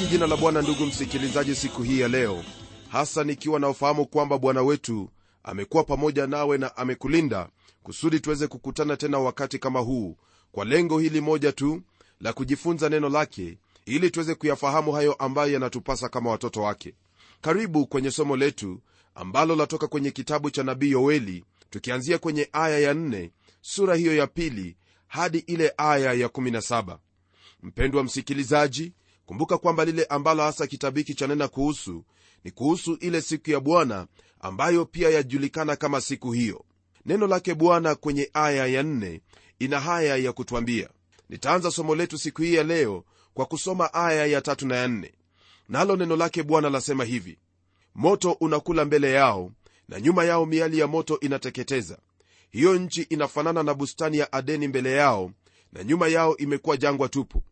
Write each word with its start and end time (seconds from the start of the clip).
nalibariki 0.00 0.06
jina 0.06 0.26
la 0.26 0.36
bwana 0.36 0.62
ndugu 0.62 0.86
msikilizaji 0.86 1.54
siku 1.54 1.82
hii 1.82 2.00
ya 2.00 2.08
leo 2.08 2.44
hasa 2.88 3.24
nikiwa 3.24 3.60
na 3.60 3.68
ufahamu 3.68 4.06
kwamba 4.06 4.38
bwana 4.38 4.62
wetu 4.62 5.10
amekuwa 5.42 5.84
pamoja 5.84 6.26
nawe 6.26 6.58
na 6.58 6.76
amekulinda 6.76 7.48
kusudi 7.82 8.20
tuweze 8.20 8.46
kukutana 8.46 8.96
tena 8.96 9.18
wakati 9.18 9.58
kama 9.58 9.80
huu 9.80 10.16
kwa 10.52 10.64
lengo 10.64 10.98
hili 10.98 11.20
moja 11.20 11.52
tu 11.52 11.82
la 12.20 12.32
kujifunza 12.32 12.88
neno 12.88 13.08
lake 13.08 13.58
ili 13.86 14.10
tuweze 14.10 14.34
kuyafahamu 14.34 14.92
hayo 14.92 15.12
ambayo 15.12 15.52
yanatupasa 15.52 16.08
kama 16.08 16.30
watoto 16.30 16.62
wake. 16.62 16.94
Karibu 17.40 17.86
kwenye 17.86 18.10
somo 18.10 18.36
letu 18.36 18.80
ambalo 19.14 19.56
latoka 19.56 19.86
kwenye 19.86 20.10
kitabu 20.10 20.50
cha 20.50 20.62
nabii 20.62 20.90
yoeli 20.90 21.44
tukianzia 21.70 22.18
kwenye 22.18 22.48
aya 22.52 22.78
ya 22.78 22.94
4 22.94 23.30
sura 23.60 23.94
hiyo 23.94 24.16
ya 24.16 24.26
pili 24.26 24.76
hadi 25.06 25.38
ile 25.38 25.72
aya 25.76 26.12
ya 26.12 26.28
17 26.28 26.96
mpendwa 27.62 28.04
msikilizaji 28.04 28.92
kumbuka 29.30 29.58
kwamba 29.58 29.84
lile 29.84 30.04
ambalo 30.04 30.42
hasa 30.42 30.66
kitabu 30.66 30.98
hiki 30.98 31.14
chanena 31.14 31.48
kuhusu 31.48 32.04
ni 32.44 32.50
kuhusu 32.50 32.94
ile 33.00 33.20
siku 33.20 33.50
ya 33.50 33.60
bwana 33.60 34.06
ambayo 34.40 34.84
pia 34.84 35.10
yajulikana 35.10 35.76
kama 35.76 36.00
siku 36.00 36.32
hiyo. 36.32 36.64
Neno 37.06 37.26
lake 37.26 37.54
bwana 37.54 37.94
kwenye 37.94 38.30
aya 38.34 38.66
ya 38.66 38.82
4 38.82 39.20
ina 39.58 39.80
haya 39.80 40.16
ya 40.16 40.32
kutwambia. 40.32 40.88
Nitaanza 41.28 41.70
somo 41.70 41.94
letu 41.94 42.18
siku 42.18 42.42
hii 42.42 42.54
ya 42.54 42.62
leo 42.62 43.04
kwa 43.34 43.46
kusoma 43.46 43.94
aya 43.94 44.26
ya 44.26 44.40
tatu 44.40 44.66
na 44.66 44.76
ya 44.76 44.88
nne. 44.88 45.12
Nalo 45.68 45.96
neno 45.96 46.16
lake 46.16 46.42
bwana 46.42 46.70
lasema 46.70 47.04
hivi 47.04 47.38
moto 47.94 48.32
unakula 48.32 48.84
mbele 48.84 49.12
yao 49.12 49.52
na 49.88 50.00
nyuma 50.00 50.24
yao 50.24 50.46
miali 50.46 50.78
ya 50.78 50.86
moto 50.86 51.18
inateketeza. 51.20 51.98
Hiyo 52.50 52.76
nchi 52.78 53.02
inafanana 53.02 53.62
na 53.62 53.74
bustani 53.74 54.18
ya 54.18 54.32
adeni 54.32 54.68
mbele 54.68 54.92
yao 54.92 55.32
na 55.72 55.84
nyuma 55.84 56.08
yao 56.08 56.36
imekuwa 56.36 56.76
jangwa 56.76 57.08
tupu. 57.08 57.42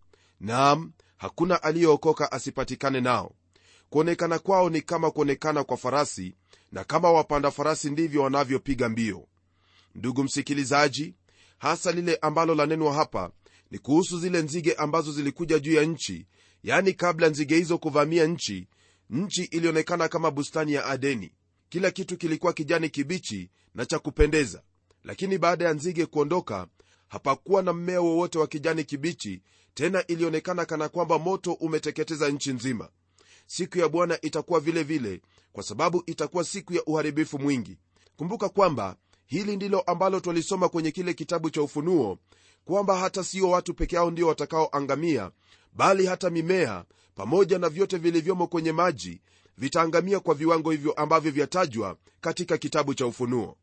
Naam 0.41 0.93
hakuna 1.19 1.63
aliyeokoka 1.63 2.33
asipatikane 2.33 3.01
nao. 3.01 3.33
Kuonekana 3.91 4.39
kwao 4.39 4.71
ni 4.71 4.83
kama 4.83 5.11
kuonekana 5.11 5.65
kwa 5.65 5.77
farasi 5.77 6.35
na 6.73 6.85
kama 6.85 7.13
wapanda 7.13 7.51
farasi 7.51 7.91
ndivyo 7.91 8.23
wanavyopiga 8.23 8.89
mbio. 8.89 9.27
Ndugu 9.95 10.25
msikilizaji 10.25 11.15
hasa 11.59 11.93
lile 11.93 12.17
ambalo 12.17 12.55
lanenwa 12.55 12.95
hapa 12.95 13.31
ni 13.71 13.79
kuhusu 13.79 14.21
zile 14.21 14.43
nzige 14.43 14.73
ambazo 14.73 15.13
zilikuja 15.13 15.59
juu 15.59 15.73
ya 15.75 15.83
nchi 15.85 16.27
yani 16.63 16.93
kabla 16.93 17.29
nzige 17.29 17.57
hizo 17.57 17.79
kuvamia 17.79 18.27
nchi 18.27 18.69
nchi 19.11 19.43
ilionekana 19.45 20.09
kama 20.09 20.31
bustani 20.31 20.73
ya 20.73 20.87
adeni. 20.87 21.33
Kila 21.69 21.91
kitu 21.91 22.17
kilikuwa 22.17 22.53
kijani 22.53 22.89
kibichi 22.89 23.51
na 23.75 23.87
cha 23.87 23.99
kupendeza. 23.99 24.63
Lakini 25.05 25.39
baada 25.39 25.65
ya 25.65 25.75
nzige 25.75 26.07
kuondoka 26.07 26.67
hapakuwa 27.09 27.63
na 27.63 27.73
mmea 27.73 28.01
wowote 28.01 28.39
wa 28.39 28.47
kijani 28.47 28.85
kibichi 28.85 29.43
tena 29.75 30.07
ilionekana 30.07 30.65
kana 30.65 30.89
kwamba 30.89 31.19
moto 31.19 31.53
umeteketeza 31.53 32.29
nchi 32.29 32.53
nzima. 32.53 32.89
Siku 33.47 33.79
ya 33.79 33.89
bwana 33.89 34.21
itakuwa 34.21 34.61
vile 34.61 34.83
vile 34.83 35.21
kwa 35.53 35.63
sababu 35.63 36.03
itakuwa 36.07 36.45
siku 36.45 36.75
ya 36.75 36.85
uharibifu 36.85 37.39
mwingi. 37.39 37.79
Kumbuka 38.17 38.49
kwamba 38.49 38.97
hili 39.27 39.57
ndilo 39.57 39.81
ambalo 39.81 40.21
twalisoma 40.21 40.69
kwenye 40.69 40.91
kile 40.91 41.15
kitabu 41.15 41.51
cha 41.51 41.63
ufunuo 41.63 42.19
kwamba 42.65 42.97
hata 42.99 43.25
sio 43.25 43.51
watu 43.51 43.75
peke 43.75 43.97
yao 43.97 44.11
ndio 44.11 44.27
watakaoangamia 44.27 45.31
bali 45.73 46.07
hata 46.07 46.31
mimea 46.31 46.85
pamoja 47.15 47.59
na 47.59 47.69
vyote 47.69 47.99
vilivyomo 47.99 48.47
kwenye 48.47 48.73
maji 48.73 49.21
vitaangamia 49.59 50.21
kwa 50.21 50.35
viwango 50.35 50.71
hivyo 50.71 50.93
ambavyo 50.93 51.31
vyatajwa 51.33 51.97
katika 52.21 52.59
kitabu 52.59 52.95
cha 52.95 53.07
ufunuo. 53.07 53.57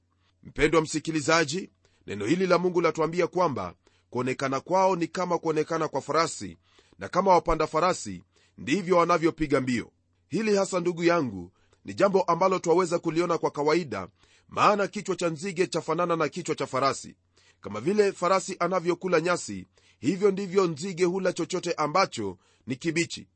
Mpendwa 0.44 0.82
msikilizaji 0.82 1.70
neno 2.08 2.26
hili 2.26 2.48
la 2.48 2.58
mungu 2.58 2.82
latuambia 2.82 3.28
kwamba 3.28 3.74
kuonekana 4.10 4.60
kwao 4.60 4.96
ni 4.96 5.08
kama 5.08 5.38
kuonekana 5.38 5.88
kwa 5.88 6.02
farasi 6.02 6.58
na 7.00 7.10
kama 7.10 7.32
wapanda 7.32 7.68
farasi 7.68 8.24
ndivyo 8.58 8.98
wanavyopiga 8.98 9.62
mbio. 9.62 9.92
Hili 10.28 10.56
hasa 10.56 10.80
ndugu 10.80 11.04
yangu 11.04 11.52
ni 11.86 11.94
jambo 11.94 12.22
ambalo 12.22 12.60
twaweza 12.60 13.00
kuliona 13.00 13.38
kwa 13.38 13.52
kawaida 13.52 14.08
maana 14.50 14.88
kichwa 14.88 15.16
cha 15.16 15.30
nzige 15.30 15.68
chafanana 15.68 16.16
na 16.16 16.30
kichwa 16.30 16.56
cha 16.56 16.68
farasi. 16.68 17.16
Kama 17.62 17.82
vile 17.82 18.12
farasi 18.12 18.56
anavyokula 18.60 19.22
nyasi 19.22 19.66
hivyo 20.00 20.32
ndivyo 20.32 20.68
nzige 20.68 21.04
hula 21.06 21.34
chochote 21.34 21.74
ambacho 21.74 22.38
ni 22.68 22.76
kibichi. 22.76 23.28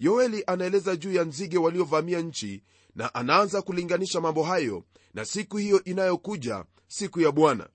Yoeli 0.00 0.44
anaeleza 0.46 0.96
juu 0.96 1.12
ya 1.12 1.24
nzige 1.24 1.58
waliovamia 1.58 2.20
nchi 2.20 2.62
na 2.94 3.14
anaanza 3.14 3.62
kulinganisha 3.62 4.20
mambo 4.20 4.42
hayo 4.42 4.84
na 5.14 5.24
siku 5.24 5.56
hiyo 5.56 5.84
inayokuja 5.84 6.64
siku 6.88 7.20
ya 7.20 7.32
bwana 7.32 7.68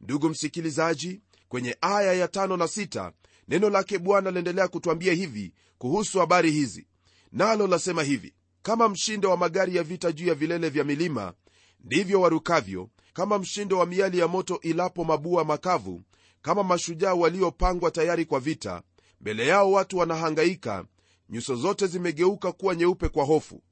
ndugu 0.00 0.28
msikilizaji 0.28 1.20
kwenye 1.48 1.76
aya 1.80 2.12
ya 2.12 2.28
tano 2.28 2.56
na 2.56 2.68
sita 2.68 3.12
neno 3.48 3.70
lake 3.70 3.98
bwana 3.98 4.30
laendelea 4.30 4.68
kutwambia 4.68 5.12
hivi 5.12 5.52
kuhusu 5.78 6.18
habari 6.18 6.50
hizi. 6.50 6.86
Nalo 7.32 7.66
lasema 7.66 8.02
hivi 8.02 8.34
kama 8.62 8.88
mshindo 8.88 9.30
wa 9.30 9.36
magari 9.36 9.76
ya 9.76 9.82
vita 9.82 10.12
juu 10.12 10.26
ya 10.26 10.34
vilele 10.34 10.68
vya 10.68 10.84
milima 10.84 11.34
ndivyo 11.80 12.20
warukavyo. 12.20 12.90
Kama 13.12 13.38
mshindo 13.38 13.78
wa 13.78 13.86
miali 13.86 14.18
ya 14.18 14.28
moto 14.28 14.60
ilapo 14.62 15.04
mabua 15.04 15.44
makavu 15.44 16.02
kama 16.42 16.62
mashujaa 16.62 17.14
waliopangwa 17.14 17.90
tayari 17.90 18.24
kwa 18.24 18.40
vita 18.40 18.82
mbele 19.20 19.46
yao 19.46 19.72
watu 19.72 19.98
wanahangaika 19.98 20.84
nyuso 21.30 21.56
zote 21.56 21.86
zimegeuka 21.86 22.52
kuwa 22.52 22.74
nyeupe 22.74 23.08
kwa 23.08 23.24
hofu. 23.24 23.62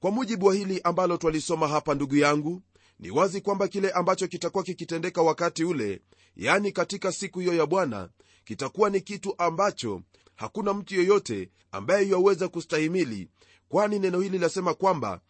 Kwa 0.00 0.10
mujibu 0.10 0.46
wa 0.46 0.54
hili 0.54 0.80
ambalo 0.84 1.16
twalisoma 1.16 1.68
hapa 1.68 1.94
ndugu 1.94 2.16
yangu 2.16 2.62
ni 3.00 3.10
wazi 3.10 3.40
kwamba 3.40 3.68
kile 3.68 3.90
ambacho 3.90 4.26
kitakuwa 4.28 4.64
kikitendeka 4.64 5.22
wakati 5.22 5.64
ule 5.64 6.02
yani 6.36 6.72
katika 6.72 7.12
siku 7.12 7.40
hiyo 7.40 7.54
ya 7.54 7.66
bwana 7.66 8.08
kitakuwa 8.44 8.90
ni 8.90 9.00
kitu 9.00 9.34
ambacho 9.38 10.02
hakuna 10.36 10.74
mtu 10.74 10.94
yoyote 10.94 11.50
ambaye 11.72 12.08
yaweza 12.08 12.48
kustahimili 12.48 13.28
kwani 13.68 13.98
neno 13.98 14.20
hili 14.20 14.38
lasema 14.38 14.74
kwamba 14.74 15.20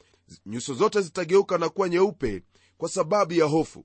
nyuso 0.46 0.74
zote 0.74 1.00
zitageuka 1.00 1.58
na 1.58 1.68
kuwa 1.68 1.88
nyeupe 1.88 2.42
kwa 2.78 2.88
sababu 2.88 3.32
ya 3.32 3.44
hofu. 3.44 3.84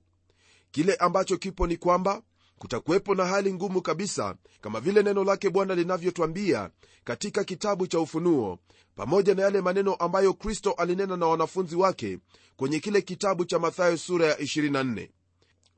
Kile 0.70 0.94
ambacho 0.94 1.36
kipo 1.36 1.66
ni 1.66 1.76
kwamba 1.76 2.22
kutakuwepo 2.58 3.14
na 3.14 3.24
hali 3.26 3.52
ngumu 3.52 3.82
kabisa 3.82 4.34
kama 4.60 4.80
vile 4.80 5.02
neno 5.02 5.24
lake 5.24 5.50
bwana 5.50 5.74
linavyotwambia 5.74 6.70
katika 7.04 7.44
kitabu 7.44 7.86
cha 7.86 8.00
ufunuo 8.00 8.58
pamoja 8.94 9.34
na 9.34 9.42
yale 9.42 9.60
maneno 9.60 9.94
ambayo 9.94 10.34
kristo 10.34 10.72
alinena 10.72 11.16
na 11.16 11.26
wanafunzi 11.26 11.76
wake 11.76 12.18
kwenye 12.56 12.80
kile 12.80 13.02
kitabu 13.02 13.44
cha 13.44 13.58
mathayo 13.58 13.96
sura 13.96 14.26
ya 14.26 14.36
24 14.36 15.08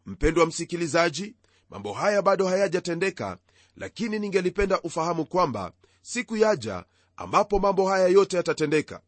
mpendwa 0.06 0.46
msikilizaji 0.46 1.34
mambo 1.70 1.92
haya 1.92 2.22
bado 2.22 2.46
hayajatendeka 2.46 3.38
lakini 3.76 4.18
ningelipenda 4.18 4.80
ufahamu 4.80 5.24
kwamba 5.24 5.72
siku 6.02 6.36
yaja 6.36 6.84
ambapo 7.16 7.58
mambo 7.58 7.88
haya 7.88 8.08
yote 8.08 8.36
yatatendeka. 8.36 9.00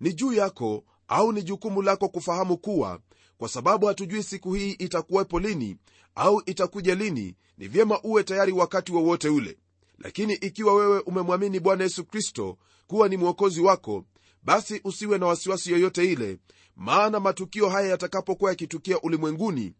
Ni 0.00 0.12
juu 0.12 0.32
yako 0.32 0.84
au 1.08 1.32
ni 1.32 1.42
jukumu 1.42 1.82
lako 1.82 2.08
kufahamu 2.08 2.56
kuwa 2.58 3.00
kwa 3.38 3.48
sababu 3.48 3.86
hatujui 3.86 4.22
siku 4.22 4.54
hii 4.54 4.70
itakuwepo 4.72 5.40
lini 5.40 5.76
au 6.14 6.42
itakuja 6.46 6.94
lini 6.94 7.34
ni 7.58 7.68
vyema 7.68 8.00
uwe 8.02 8.24
tayari 8.24 8.52
wakati 8.52 8.92
wowote 8.92 9.28
wa 9.28 9.34
ule. 9.34 9.58
Lakini 9.98 10.34
ikiwa 10.34 10.74
wewe 10.74 11.00
umemwamini 11.00 11.60
bwana 11.60 11.84
yesu 11.84 12.04
kristo 12.04 12.58
kuwa 12.86 13.08
ni 13.08 13.16
mwokozi 13.16 13.60
wako 13.60 14.04
basi 14.42 14.80
usiwe 14.84 15.18
na 15.18 15.26
wasiwasi 15.26 15.70
yoyote 15.72 16.12
ile 16.12 16.38
maana 16.76 17.20
matukio 17.20 17.68
haya 17.68 17.88
yatakapokuwa 17.88 18.50
yakitukia 18.50 19.00
ulimwenguni 19.00 19.72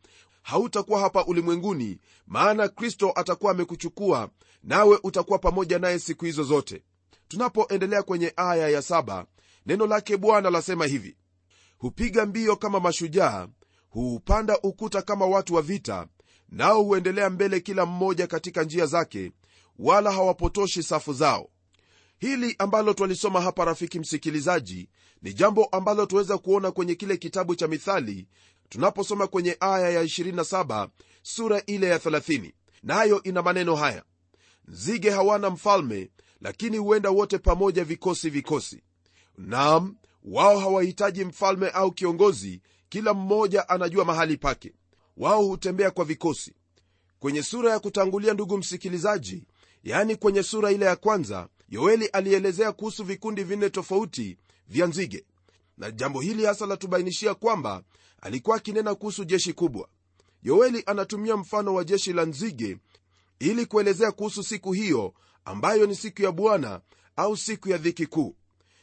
hautakuwa 0.43 1.01
hapa 1.01 1.25
ulimwenguni 1.25 1.99
maana 2.27 2.69
kristo 2.69 3.13
atakuwa 3.15 3.53
amekuchukua 3.53 4.31
nawe 4.63 4.99
utakuwa 5.03 5.39
pamoja 5.39 5.79
naye 5.79 5.99
siku 5.99 6.25
hizo 6.25 6.43
zote. 6.43 6.83
Tunapoendelea 7.29 8.03
kwenye 8.03 8.33
aya 8.37 8.69
ya 8.69 8.83
neno 9.69 9.87
lake 9.87 10.17
bwana 10.17 10.51
lasema 10.51 10.87
hivi 10.87 11.17
hupiga 11.79 12.27
mbio 12.27 12.57
kama 12.57 12.81
mashujaa 12.81 13.49
huupanda 13.91 14.59
ukuta 14.63 15.03
kama 15.03 15.27
watu 15.27 15.55
wa 15.55 15.63
vita 15.63 16.07
nao 16.49 16.83
huendelea 16.83 17.31
mbele 17.31 17.61
kila 17.61 17.87
mmoja 17.87 18.27
katika 18.27 18.63
njia 18.63 18.87
zake 18.87 19.33
wala 19.79 20.13
hawapotoshi 20.13 20.83
safu 20.83 21.13
zao. 21.13 21.49
Hili 22.19 22.55
ambalo 22.59 22.95
twalisoma 22.95 23.41
hapa 23.41 23.65
rafiki 23.65 23.99
msikilizaji 23.99 24.89
ni 25.23 25.33
jambo 25.35 25.65
ambalo 25.65 26.07
tuweza 26.07 26.39
kuona 26.39 26.71
kwenye 26.71 26.95
kile 26.95 27.17
kitabu 27.17 27.55
cha 27.55 27.69
mithali 27.69 28.27
tunaposoma 28.69 29.27
kwenye 29.27 29.57
aya 29.61 29.91
ya 29.91 30.03
27 30.05 30.89
sura 31.23 31.63
ile 31.67 31.87
ya 31.87 31.99
30 31.99 32.53
nayo 32.83 33.17
na 33.17 33.21
ina 33.25 33.43
maneno 33.43 33.77
haya 33.77 34.03
nzige 34.69 35.11
hawana 35.11 35.51
mfalme 35.51 36.11
lakini 36.41 36.79
huenda 36.79 37.11
wote 37.11 37.39
pamoja 37.39 37.85
vikosi 37.85 38.31
vikosi 38.31 38.83
nam 39.39 39.97
wao 40.25 40.59
hawahitaji 40.59 41.25
mfalme 41.25 41.69
au 41.71 41.93
kiongozi 41.93 42.61
kila 42.89 43.15
mmoja 43.15 43.69
anajua 43.69 44.05
mahali 44.05 44.37
pake. 44.37 44.73
Wao 45.17 45.43
hutembea 45.45 45.91
kwa 45.91 46.05
vikosi. 46.05 46.55
Kwenye 47.19 47.43
sura 47.43 47.71
ya 47.71 47.79
kutangulia 47.81 48.35
ndugu 48.35 48.59
msikilizaji 48.59 49.45
yaani 49.85 50.17
kwenye 50.17 50.43
sura 50.43 50.73
ile 50.73 50.87
ya 50.87 50.97
kwanza 50.97 51.49
yoeli 51.69 52.07
alielezea 52.07 52.73
kuhusu 52.73 53.05
vikundi 53.05 53.45
vinne 53.45 53.71
tofauti 53.71 54.39
vya 54.69 54.87
nzige. 54.87 55.25
Na 55.79 55.91
jambo 55.91 56.21
hili 56.21 56.45
hasa 56.45 56.67
latubainishia 56.67 57.35
kwamba 57.35 57.83
alikuwa 58.21 58.57
akinena 58.57 58.95
kuhusu 58.95 59.25
jeshi 59.25 59.53
kubwa. 59.53 59.89
Yoeli 60.43 60.83
anatumia 60.87 61.37
mfano 61.37 61.75
wa 61.75 61.85
jeshi 61.85 62.13
la 62.13 62.25
nzige 62.25 62.79
ili 63.39 63.67
kuelezea 63.67 64.13
kuhusu 64.13 64.43
siku 64.43 64.73
hiyo 64.73 65.15
ambayo 65.45 65.87
ni 65.87 65.95
siku 65.95 66.23
ya 66.23 66.33
bwana 66.33 66.81
au 67.17 67.37
siku 67.37 67.69
ya 67.69 67.79
dhiki 67.79 68.07
kuu 68.07 68.37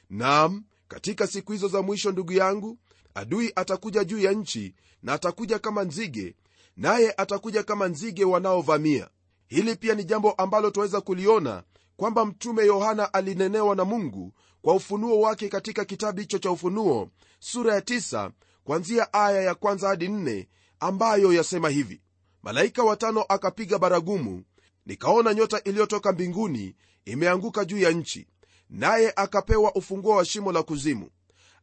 nam 0.09 0.63
katika 0.87 1.27
siku 1.27 1.51
hizo 1.51 1.67
za 1.67 1.81
mwisho 1.81 2.11
ndugu 2.11 2.33
yangu 2.33 2.77
adui 3.15 3.51
atakuja 3.55 4.03
juu 4.03 4.19
ya 4.19 4.31
nchi 4.31 4.75
na 5.03 5.13
atakuja 5.13 5.59
kama 5.59 5.83
nzige 5.83 6.35
naye 6.77 7.13
atakuja 7.17 7.63
kama 7.63 7.87
nzige 7.87 8.25
wanaovamia. 8.25 9.09
Hili 9.47 9.75
pia 9.75 9.95
ni 9.95 10.03
jambo 10.03 10.31
ambalo 10.31 10.71
twaweza 10.71 11.01
kuliona 11.01 11.63
kwamba 11.97 12.25
mtume 12.25 12.65
yohana 12.65 13.13
alinenewa 13.13 13.75
na 13.75 13.85
mungu 13.85 14.33
kwa 14.61 14.75
ufunuo 14.75 15.19
wake 15.21 15.49
katika 15.49 15.85
kitabu 15.85 16.19
hicho 16.19 16.37
cha 16.39 16.51
ufunuo 16.51 17.09
sura 17.39 17.73
ya 17.73 17.79
9 17.79 18.31
kwanzia 18.63 19.13
aya 19.13 19.41
ya 19.41 19.55
kwanza 19.55 19.87
hadi 19.87 20.07
4 20.07 20.45
ambayo 20.79 21.33
yasema 21.33 21.69
hivi. 21.69 22.01
Malaika 22.43 22.83
watano 22.83 23.21
akapiga 23.21 23.79
baragumu 23.79 24.43
nikaona 24.85 25.33
nyota 25.33 25.61
iliyotoka 25.63 26.11
mbinguni 26.11 26.75
imeanguka 27.05 27.65
juu 27.65 27.77
ya 27.77 27.91
nchi 27.91 28.27
naye 28.69 29.13
akapewa 29.15 29.75
ufunguo 29.75 30.15
wa 30.15 30.25
shimo 30.25 30.51
la 30.51 30.63
kuzimu. 30.63 31.09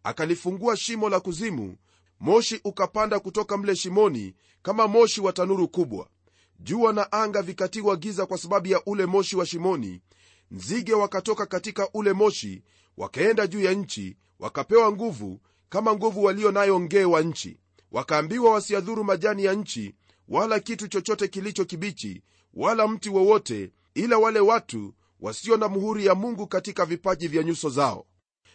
Akalifungua 0.02 0.76
shimo 0.76 1.08
la 1.08 1.20
kuzimu 1.20 1.76
moshi 2.20 2.60
ukapanda 2.64 3.20
kutoka 3.20 3.56
mle 3.56 3.76
shimoni 3.76 4.34
kama 4.62 4.88
moshi 4.88 5.20
wa 5.20 5.32
tanuru 5.32 5.68
kubwa. 5.68 6.08
Jua 6.60 6.92
na 6.92 7.12
anga 7.12 7.42
vikatiwa 7.42 7.96
giza 7.96 8.26
kwa 8.26 8.38
sababu 8.38 8.66
ya 8.68 8.84
ule 8.86 9.06
moshi 9.06 9.36
wa 9.36 9.46
shimoni. 9.46 10.00
Nzige 10.50 10.92
wakatoka 10.94 11.46
katika 11.46 11.88
ule 11.94 12.12
moshi 12.12 12.62
wakaenda 12.96 13.46
juu 13.46 13.60
ya 13.62 13.72
nchi 13.72 14.16
wakapewa 14.38 14.92
nguvu 14.92 15.40
kama 15.68 15.94
nguvu 15.94 16.24
walio 16.24 16.52
nayo 16.52 16.80
ngee 16.80 17.04
wa 17.04 17.22
nchi. 17.22 17.58
Wakaambiwa 17.92 18.52
wasiadhuru 18.52 19.04
majani 19.04 19.44
ya 19.44 19.54
nchi 19.54 19.94
wala 20.28 20.60
kitu 20.60 20.88
chochote 20.88 21.28
kilicho 21.28 21.64
kibichi 21.64 22.22
wala 22.54 22.88
mti 22.88 23.08
wowote 23.10 23.72
ila 23.94 24.18
wale 24.18 24.40
watu 24.40 24.94
wasio 25.22 25.56
na 25.56 25.68
muhuri 25.68 26.06
ya 26.06 26.14
mungu 26.14 26.46
katika 26.46 26.86
vipaji 26.86 27.28
vya 27.28 27.42
nyuso 27.42 27.70
zao. 27.70 28.06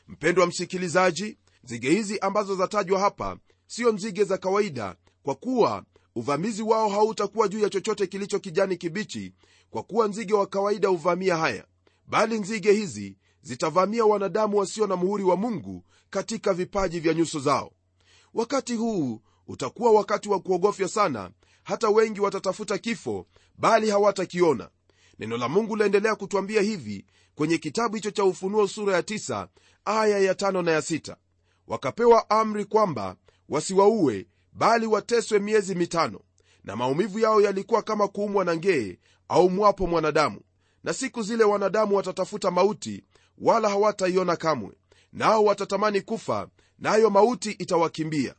Mpendwa 0.07 0.47
msikilizaji 0.47 1.37
nzige 1.63 1.89
hizi 1.89 2.19
ambazo 2.19 2.55
zatajwa 2.55 2.99
hapa 2.99 3.37
siyo 3.67 3.91
nzige 3.91 4.23
za 4.23 4.37
kawaida 4.37 4.95
kwa 5.23 5.35
kuwa 5.35 5.83
uvamizi 6.15 6.61
wao 6.63 6.89
hautakuwa 6.89 7.47
juu 7.47 7.59
ya 7.59 7.69
chochote 7.69 8.07
kilicho 8.07 8.39
kijani 8.39 8.77
kibichi 8.77 9.33
kwa 9.69 9.83
kuwa 9.83 10.07
nzige 10.07 10.33
wa 10.33 10.47
kawaida 10.47 10.87
huvamia 10.89 11.37
haya. 11.37 11.65
Bali 12.07 12.39
nzige 12.39 12.71
hizi 12.71 13.17
zitavamia 13.41 14.05
wanadamu 14.05 14.57
wasio 14.57 14.87
na 14.87 14.95
muhuri 14.95 15.23
wa 15.23 15.35
mungu 15.37 15.83
katika 16.09 16.53
vipaji 16.53 16.99
vya 16.99 17.13
nyuso 17.13 17.39
zao. 17.39 17.71
Wakati 18.33 18.75
huu 18.75 19.21
utakuwa 19.47 19.91
wakati 19.91 20.29
wa 20.29 20.39
kuogofya 20.39 20.87
sana 20.87 21.31
hata 21.63 21.89
wengi 21.89 22.21
watatafuta 22.21 22.77
kifo 22.77 23.27
bali 23.57 23.89
hawatakiona 23.89 24.69
neno 25.19 25.37
la 25.37 25.49
mungu 25.49 25.75
laendelea 25.75 26.15
kutwambia 26.15 26.61
hivi 26.61 27.05
kwenye 27.35 27.57
kitabu 27.57 27.95
hicho 27.95 28.11
cha 28.11 28.23
ufunuo 28.23 28.67
sura 28.67 28.95
ya 28.95 29.01
9 29.01 29.47
aya 29.85 30.19
ya 30.19 30.33
5 30.33 30.61
na 30.61 30.71
ya 30.71 30.79
6 30.79 31.15
wakapewa 31.67 32.29
amri 32.29 32.65
kwamba 32.65 33.15
wasiwaue 33.49 34.27
bali 34.53 34.85
wateswe 34.85 35.39
miezi 35.39 35.75
mitano 35.75 36.19
na 36.63 36.75
maumivu 36.75 37.19
yao 37.19 37.41
yalikuwa 37.41 37.81
kama 37.81 38.07
kuumwa 38.07 38.45
na 38.45 38.55
ngee 38.55 38.97
au 39.29 39.49
mwapo 39.49 39.87
mwanadamu. 39.87 40.41
Na 40.83 40.93
siku 40.93 41.21
zile 41.21 41.43
wanadamu 41.43 41.95
watatafuta 41.95 42.51
mauti 42.51 43.03
wala 43.37 43.69
hawataiona 43.69 44.35
kamwe 44.35 44.71
nao 45.13 45.43
watatamani 45.43 46.01
kufa 46.01 46.47
nayo 46.79 47.03
na 47.03 47.09
mauti 47.09 47.51
itawakimbia. 47.51 48.35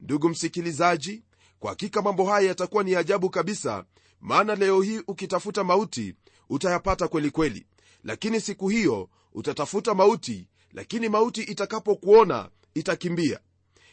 Ndugu 0.00 0.28
msikilizaji 0.28 1.24
kwa 1.60 1.70
hakika 1.70 2.02
mambo 2.02 2.24
haya 2.24 2.48
yatakuwa 2.48 2.84
ni 2.84 2.94
ajabu 2.94 3.30
kabisa 3.30 3.84
maana 4.20 4.54
leo 4.54 4.82
hii 4.82 5.00
ukitafuta 5.08 5.64
mauti 5.64 6.14
utayapata 6.50 7.08
kweli 7.08 7.30
kweli. 7.30 7.66
Lakini 8.04 8.40
siku 8.40 8.68
hiyo 8.68 9.08
utatafuta 9.34 9.94
mauti 9.94 10.48
lakini 10.72 11.08
mauti 11.08 11.42
itakapokuona 11.42 12.48
itakimbia. 12.74 13.40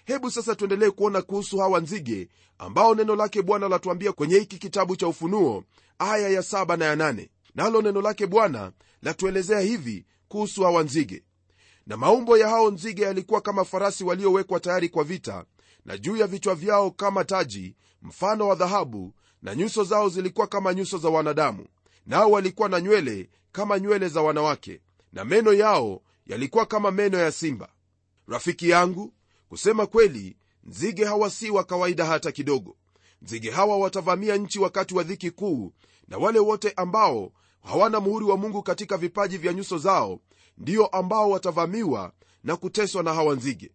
Hebu 0.05 0.31
sasa 0.31 0.55
tuendelee 0.55 0.89
kuona 0.89 1.21
kuhusu 1.21 1.57
hawa 1.57 1.79
nzige 1.79 2.29
ambao 2.57 2.95
neno 2.95 3.15
lake 3.15 3.41
bwana 3.41 3.69
latuambia 3.69 4.11
kwenye 4.11 4.39
hiki 4.39 4.57
kitabu 4.57 4.95
cha 4.95 5.07
ufunuo 5.07 5.63
aya 5.99 6.29
ya 6.29 6.41
7 6.41 6.77
na 6.77 6.85
ya 6.85 6.95
nane. 6.95 7.29
Nalo 7.55 7.81
neno 7.81 8.01
lake 8.01 8.27
bwana 8.27 8.71
latuelezea 9.01 9.59
hivi 9.59 10.05
kuhusu 10.27 10.63
hawa 10.63 10.83
nzige. 10.83 11.23
Na 11.87 11.97
maumbo 11.97 12.37
ya 12.37 12.49
hao 12.49 12.71
nzige 12.71 13.03
yalikuwa 13.03 13.41
kama 13.41 13.65
farasi 13.65 14.03
waliowekwa 14.03 14.59
tayari 14.59 14.89
kwa 14.89 15.03
vita 15.03 15.45
na 15.85 15.97
juu 15.97 16.17
ya 16.17 16.27
vichwa 16.27 16.55
vyao 16.55 16.91
kama 16.91 17.23
taji 17.25 17.75
mfano 18.01 18.47
wa 18.47 18.55
dhahabu 18.55 19.13
na 19.41 19.55
nyuso 19.55 19.83
zao 19.83 20.09
zilikuwa 20.09 20.47
kama 20.47 20.73
nyuso 20.73 20.97
za 20.97 21.09
wanadamu 21.09 21.65
nao 22.05 22.31
walikuwa 22.31 22.69
na 22.69 22.81
nywele 22.81 23.29
kama 23.51 23.79
nywele 23.79 24.09
za 24.09 24.21
wanawake 24.21 24.81
na 25.13 25.25
meno 25.25 25.53
yao 25.53 26.01
yalikuwa 26.25 26.65
kama 26.65 26.91
meno 26.91 27.17
ya 27.17 27.31
simba. 27.31 27.69
Rafiki 28.27 28.69
yangu 28.69 29.13
kusema 29.49 29.85
kweli 29.85 30.37
nzige 30.63 31.05
hawa 31.05 31.29
si 31.29 31.49
wa 31.49 31.63
kawaida 31.63 32.05
hata 32.05 32.31
kidogo. 32.31 32.75
Nzige 33.21 33.51
hawa 33.51 33.77
watavamia 33.77 34.37
nchi 34.37 34.59
wakati 34.59 34.95
wa 34.95 35.03
dhiki 35.03 35.31
kuu 35.31 35.73
na 36.07 36.17
wale 36.17 36.39
wote 36.39 36.73
ambao 36.75 37.31
hawana 37.63 37.99
muhuri 37.99 38.25
wa 38.25 38.37
mungu 38.37 38.63
katika 38.63 38.97
vipaji 38.97 39.37
vya 39.37 39.53
nyuso 39.53 39.77
zao 39.77 40.19
ndio 40.57 40.85
ambao 40.87 41.29
watavamiwa 41.29 42.13
na 42.43 42.55
kuteswa 42.55 43.03
na 43.03 43.13
hawa 43.13 43.35
nzige 43.35 43.71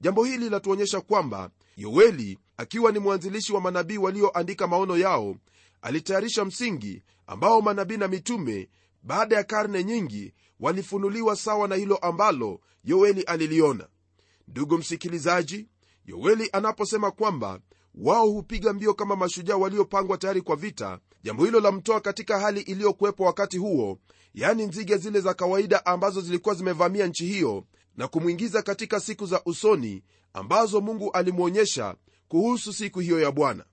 jambo 0.00 0.24
hili 0.24 0.50
latuonyesha 0.50 1.00
kwamba 1.00 1.50
yoeli 1.76 2.38
akiwa 2.56 2.92
ni 2.92 2.98
mwanzilishi 2.98 3.52
wa 3.52 3.60
manabii 3.60 3.96
walioandika 3.98 4.66
maono 4.66 4.96
yao 4.96 5.36
alitayarisha 5.82 6.44
msingi 6.44 7.02
ambao 7.26 7.60
manabii 7.60 7.96
na 7.96 8.08
mitume 8.08 8.68
baada 9.02 9.36
ya 9.36 9.44
karne 9.44 9.84
nyingi 9.84 10.34
walifunuliwa 10.60 11.36
sawa 11.36 11.68
na 11.68 11.74
hilo 11.74 11.96
ambalo 11.96 12.60
yoeli 12.84 13.22
aliliona. 13.22 13.88
Ndugu 14.48 14.78
msikilizaji 14.78 15.68
yoeli 16.06 16.48
anaposema 16.52 17.10
kwamba 17.10 17.60
wao 17.94 18.30
hupiga 18.30 18.72
mbio 18.72 18.94
kama 18.94 19.16
mashujaa 19.16 19.56
waliopangwa 19.56 20.18
tayari 20.18 20.40
kwa 20.42 20.56
vita 20.56 20.98
jambo 21.22 21.44
hilo 21.44 21.60
lamtoa 21.60 22.00
katika 22.00 22.40
hali 22.40 22.60
iliyokuwepo 22.60 23.24
wakati 23.24 23.58
huo 23.58 23.98
yaani 24.34 24.66
nzige 24.66 24.96
zile 24.96 25.20
za 25.20 25.34
kawaida 25.34 25.86
ambazo 25.86 26.20
zilikuwa 26.20 26.54
zimevamia 26.54 27.06
nchi 27.06 27.26
hiyo 27.26 27.64
na 27.96 28.08
kumwingiza 28.08 28.62
katika 28.62 29.00
siku 29.00 29.26
za 29.26 29.42
usoni 29.44 30.02
ambazo 30.32 30.80
mungu 30.80 31.10
alimwonyesha 31.12 31.94
kuhusu 32.28 32.72
siku 32.72 33.00
hiyo 33.00 33.20
ya 33.20 33.30
bwana. 33.32 33.64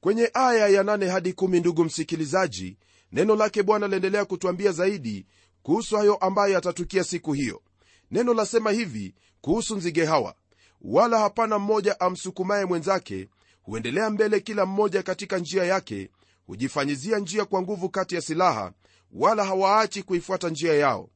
Kwenye 0.00 0.30
aya 0.34 0.68
ya 0.68 0.82
8 0.82 1.08
hadi 1.08 1.30
1 1.32 1.60
ndugu 1.60 1.84
msikilizaji 1.84 2.76
neno 3.12 3.36
lake 3.36 3.62
bwana 3.62 3.88
laendelea 3.88 4.24
kutwambia 4.24 4.72
zaidi 4.72 5.26
kuhusu 5.62 5.96
hayo 5.96 6.14
ambayo 6.16 6.52
yatatukia 6.54 7.04
siku 7.04 7.32
hiyo. 7.32 7.62
Neno 8.10 8.34
lasema 8.34 8.70
hivi 8.70 9.14
kuhusu 9.40 9.76
nzige 9.76 10.04
hawa. 10.04 10.34
Wala 10.80 11.18
hapana 11.18 11.58
mmoja 11.58 12.00
amsukumaye 12.00 12.64
mwenzake 12.64 13.28
huendelea 13.62 14.10
mbele 14.10 14.40
kila 14.40 14.66
mmoja 14.66 15.02
katika 15.02 15.38
njia 15.38 15.64
yake 15.64 16.10
hujifanyizia 16.46 17.18
njia 17.18 17.44
kwa 17.44 17.62
nguvu 17.62 17.88
kati 17.88 18.14
ya 18.14 18.20
silaha 18.20 18.72
wala 19.12 19.44
hawaachi 19.44 20.02
kuifuata 20.02 20.48
njia 20.48 20.74
yao. 20.74 21.10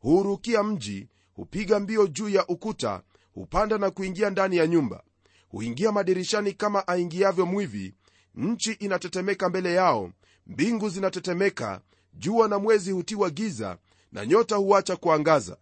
Huurukia 0.00 0.62
mji 0.62 1.08
hupiga 1.38 1.80
mbio 1.80 2.06
juu 2.06 2.28
ya 2.28 2.46
ukuta 2.46 3.02
hupanda 3.34 3.78
na 3.78 3.90
kuingia 3.90 4.30
ndani 4.30 4.56
ya 4.56 4.66
nyumba. 4.66 5.02
Huingia 5.48 5.92
madirishani 5.92 6.52
kama 6.52 6.88
aingiavyo 6.88 7.46
mwivi. 7.46 7.94
Nchi 8.34 8.72
inatetemeka 8.72 9.48
mbele 9.48 9.74
yao 9.74 10.10
mbingu 10.46 10.88
zinatetemeka 10.88 11.80
jua 12.14 12.48
na 12.48 12.58
mwezi 12.58 12.90
hutiwa 12.90 13.30
giza 13.30 13.78
na 14.12 14.26
nyota 14.26 14.56
huacha 14.56 14.96
kuangaza. 14.96 15.56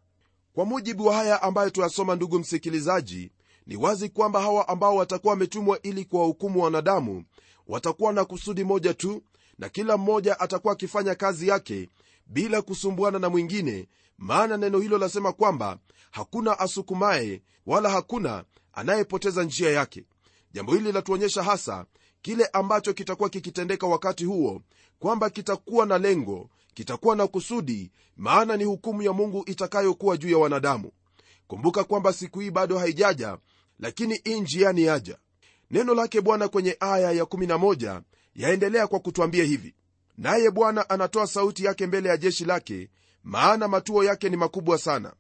Kwa 0.53 0.65
mujibu 0.65 1.07
wa 1.07 1.15
haya 1.17 1.43
ambayo 1.43 1.71
tuyasoma 1.71 2.17
ndugu 2.17 2.39
msikilizaji 2.39 3.31
ni 3.67 3.77
wazi 3.77 4.09
kwamba 4.09 4.41
hawa 4.41 4.69
ambao 4.69 4.97
watakuwa 4.97 5.31
wametumwa 5.33 5.83
ili 5.83 6.05
kuwahukumu 6.05 6.63
wanadamu 6.63 7.25
watakuwa 7.69 8.13
na 8.13 8.25
kusudi 8.25 8.65
moja 8.65 8.95
tu 8.95 9.23
na 9.59 9.69
kila 9.69 9.97
mmoja 9.97 10.41
atakuwa 10.41 10.73
akifanya 10.73 11.15
kazi 11.15 11.49
yake 11.49 11.89
bila 12.27 12.63
kusumbuana 12.63 13.19
na 13.19 13.29
mwingine 13.29 13.89
maana 14.19 14.57
neno 14.57 14.79
hilo 14.79 14.99
lasema 14.99 15.33
kwamba 15.33 15.79
hakuna 16.11 16.59
asukumaye 16.59 17.43
wala 17.67 17.91
hakuna 17.91 18.45
anayepoteza 18.73 19.43
njia 19.45 19.71
yake. 19.71 20.05
Jambo 20.53 20.75
hili 20.75 20.93
latuonyesha 20.93 21.43
hasa 21.43 21.87
kile 22.23 22.47
ambacho 22.53 22.93
kitakuwa 22.93 23.29
kikitendeka 23.29 23.87
wakati 23.87 24.25
huo 24.25 24.63
kwamba 24.99 25.31
kitakuwa 25.31 25.87
na 25.87 25.99
lengo 25.99 26.51
kitakuwa 26.75 27.17
na 27.17 27.27
kusudi 27.27 27.91
maana 28.17 28.57
ni 28.57 28.65
hukumu 28.65 29.03
ya 29.03 29.13
mungu 29.13 29.43
itakayokuwa 29.47 30.17
juu 30.17 30.31
ya 30.31 30.39
wanadamu. 30.39 30.91
Kumbuka 31.47 31.85
kwamba 31.85 32.13
siku 32.13 32.41
hii 32.41 32.51
bado 32.51 32.79
haijaja 32.79 33.39
lakini 33.79 34.21
ii 34.27 34.41
njiani 34.41 34.83
yaja. 34.83 35.19
Neno 35.71 35.95
lake 35.95 36.21
bwana 36.21 36.49
kwenye 36.49 36.77
aya 36.81 37.13
ya 37.13 37.25
11 37.25 38.01
yaendelea 38.35 38.87
kwa 38.87 39.01
kutwambia 39.01 39.45
hivi. 39.45 39.75
Naye 40.19 40.51
bwana 40.51 40.91
anatoa 40.91 41.27
sauti 41.27 41.65
yake 41.65 41.87
mbele 41.87 42.09
ya 42.09 42.17
jeshi 42.17 42.45
lake 42.45 42.89
maana 43.27 43.69
matuo 43.69 44.05
yake 44.05 44.29
ni 44.29 44.37
makubwa 44.37 44.79
sana. 44.79 45.13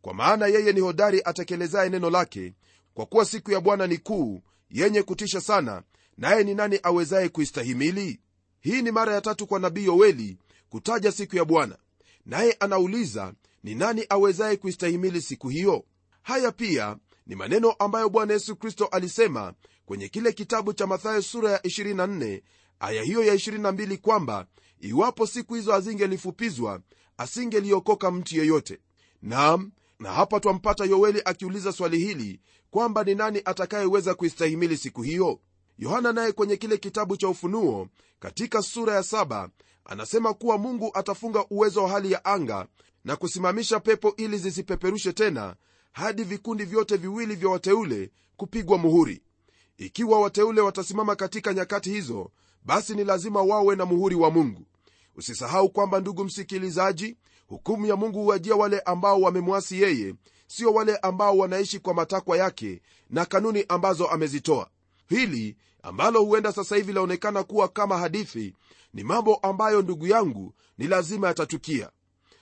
Kwa 0.00 0.14
maana 0.14 0.46
yeye 0.46 0.72
ni 0.72 0.80
hodari 0.80 1.22
atekelezaye 1.24 1.90
neno 1.90 2.10
lake 2.10 2.54
kwa 2.94 3.06
kuwa 3.06 3.24
siku 3.24 3.50
ya 3.52 3.60
bwana 3.60 3.86
ni 3.86 3.98
kuu 3.98 4.42
yenye 4.70 5.02
kutisha 5.02 5.40
sana 5.40 5.82
naye 6.18 6.44
ni 6.44 6.54
nani 6.54 6.80
awezaye 6.82 7.28
kuistahimili? 7.28 8.20
Hii 8.60 8.82
ni 8.82 8.90
mara 8.90 9.14
ya 9.14 9.20
tatu 9.20 9.46
kwa 9.46 9.60
nabii 9.60 9.84
yoweli 9.84 10.38
kutaja 10.70 11.12
siku 11.12 11.36
ya 11.36 11.44
bwana. 11.44 11.78
Naye 12.26 12.56
anauliza 12.60 13.34
ni 13.64 13.74
nani 13.74 14.06
awezaye 14.08 14.56
kuistahimili 14.56 15.22
siku 15.22 15.48
hiyo? 15.48 15.84
Haya 16.22 16.52
pia 16.52 16.96
ni 17.26 17.34
maneno 17.34 17.70
ambayo 17.72 18.08
bwana 18.08 18.32
yesu 18.32 18.56
kristo 18.56 18.86
alisema 18.86 19.54
kwenye 19.86 20.08
kile 20.08 20.32
kitabu 20.32 20.72
cha 20.72 20.86
mathayo 20.86 21.22
sura 21.22 21.50
ya 21.50 21.58
24 21.58 22.42
aya 22.80 23.02
hiyo 23.02 23.24
ya 23.24 23.34
22 23.34 23.96
kwamba 23.96 24.46
iwapo 24.80 25.26
siku 25.26 25.54
hizo 25.54 25.72
hazingelifupizwa 25.72 26.80
asingeliokoka 27.22 28.10
mtu 28.10 28.36
yeyote. 28.36 28.78
Nam 29.22 29.70
na 29.98 30.12
hapa 30.12 30.40
twampata 30.40 30.84
yoeli 30.84 31.22
akiuliza 31.24 31.72
swali 31.72 31.98
hili 31.98 32.40
kwamba 32.70 33.04
ni 33.04 33.14
nani 33.14 33.42
atakayeweza 33.44 34.14
kuistahimili 34.14 34.76
siku 34.76 35.02
hiyo? 35.02 35.40
Yohana 35.78 36.12
naye 36.12 36.32
kwenye 36.32 36.56
kile 36.56 36.76
kitabu 36.76 37.16
cha 37.16 37.28
ufunuo 37.28 37.88
katika 38.20 38.62
sura 38.62 38.94
ya 38.94 39.02
saba 39.02 39.50
anasema 39.84 40.34
kuwa 40.34 40.58
mungu 40.58 40.90
atafunga 40.94 41.44
uwezo 41.50 41.82
wa 41.82 41.88
hali 41.90 42.12
ya 42.12 42.24
anga 42.24 42.66
na 43.04 43.16
kusimamisha 43.16 43.80
pepo 43.80 44.14
ili 44.16 44.38
zisipeperushe 44.38 45.12
tena 45.12 45.56
hadi 45.92 46.24
vikundi 46.24 46.64
vyote 46.64 46.96
viwili 46.96 47.34
vya 47.34 47.48
wateule 47.50 48.10
kupigwa 48.36 48.78
muhuri. 48.78 49.22
Ikiwa 49.76 50.20
wateule 50.20 50.60
watasimama 50.60 51.16
katika 51.16 51.54
nyakati 51.54 51.90
hizo 51.90 52.30
basi 52.64 52.94
ni 52.94 53.04
lazima 53.04 53.42
wawe 53.42 53.76
na 53.76 53.86
muhuri 53.86 54.14
wa 54.14 54.30
mungu 54.30 54.66
usisahau 55.16 55.70
kwamba 55.70 56.00
ndugu 56.00 56.24
msikilizaji 56.24 57.16
hukumu 57.46 57.86
ya 57.86 57.96
mungu 57.96 58.18
huwajia 58.22 58.56
wale 58.56 58.80
ambao 58.80 59.20
wamemwasi 59.20 59.82
yeye 59.82 60.14
sio 60.46 60.72
wale 60.72 60.96
ambao 60.96 61.38
wanaishi 61.38 61.78
kwa 61.78 61.94
matakwa 61.94 62.36
yake 62.36 62.82
na 63.10 63.24
kanuni 63.24 63.64
ambazo 63.68 64.06
amezitoa. 64.06 64.70
Hili 65.08 65.56
ambalo 65.82 66.22
huenda 66.24 66.52
sasa 66.52 66.76
hivi 66.76 66.92
laonekana 66.92 67.42
kuwa 67.42 67.68
kama 67.68 67.98
hadithi 67.98 68.54
ni 68.94 69.04
mambo 69.04 69.34
ambayo 69.34 69.82
ndugu 69.82 70.06
yangu 70.06 70.54
ni 70.78 70.86
lazima 70.86 71.26
yatatukia. 71.28 71.90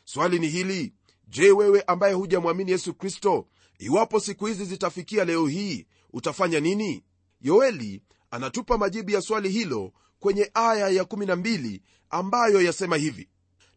Swali 0.04 0.38
ni 0.38 0.48
hili 0.48 0.92
je 1.28 1.50
wewe 1.52 1.82
ambaye 1.82 2.14
hujamwamini 2.14 2.70
yesu 2.70 2.94
kristo 2.94 3.46
iwapo 3.78 4.20
siku 4.20 4.46
hizi 4.46 4.64
zitafikia 4.64 5.24
leo 5.24 5.46
hii 5.46 5.86
utafanya 6.12 6.60
nini? 6.60 7.04
Yoeli 7.40 8.02
anatupa 8.30 8.78
majibu 8.78 9.10
ya 9.10 9.20
swali 9.22 9.48
hilo 9.48 9.92
kwenye 10.20 10.50
aya 10.54 10.88
ya 10.88 11.02
12 11.02 11.80
ambayo 12.10 12.62
yasema 12.62 12.96
hivi 12.96 13.28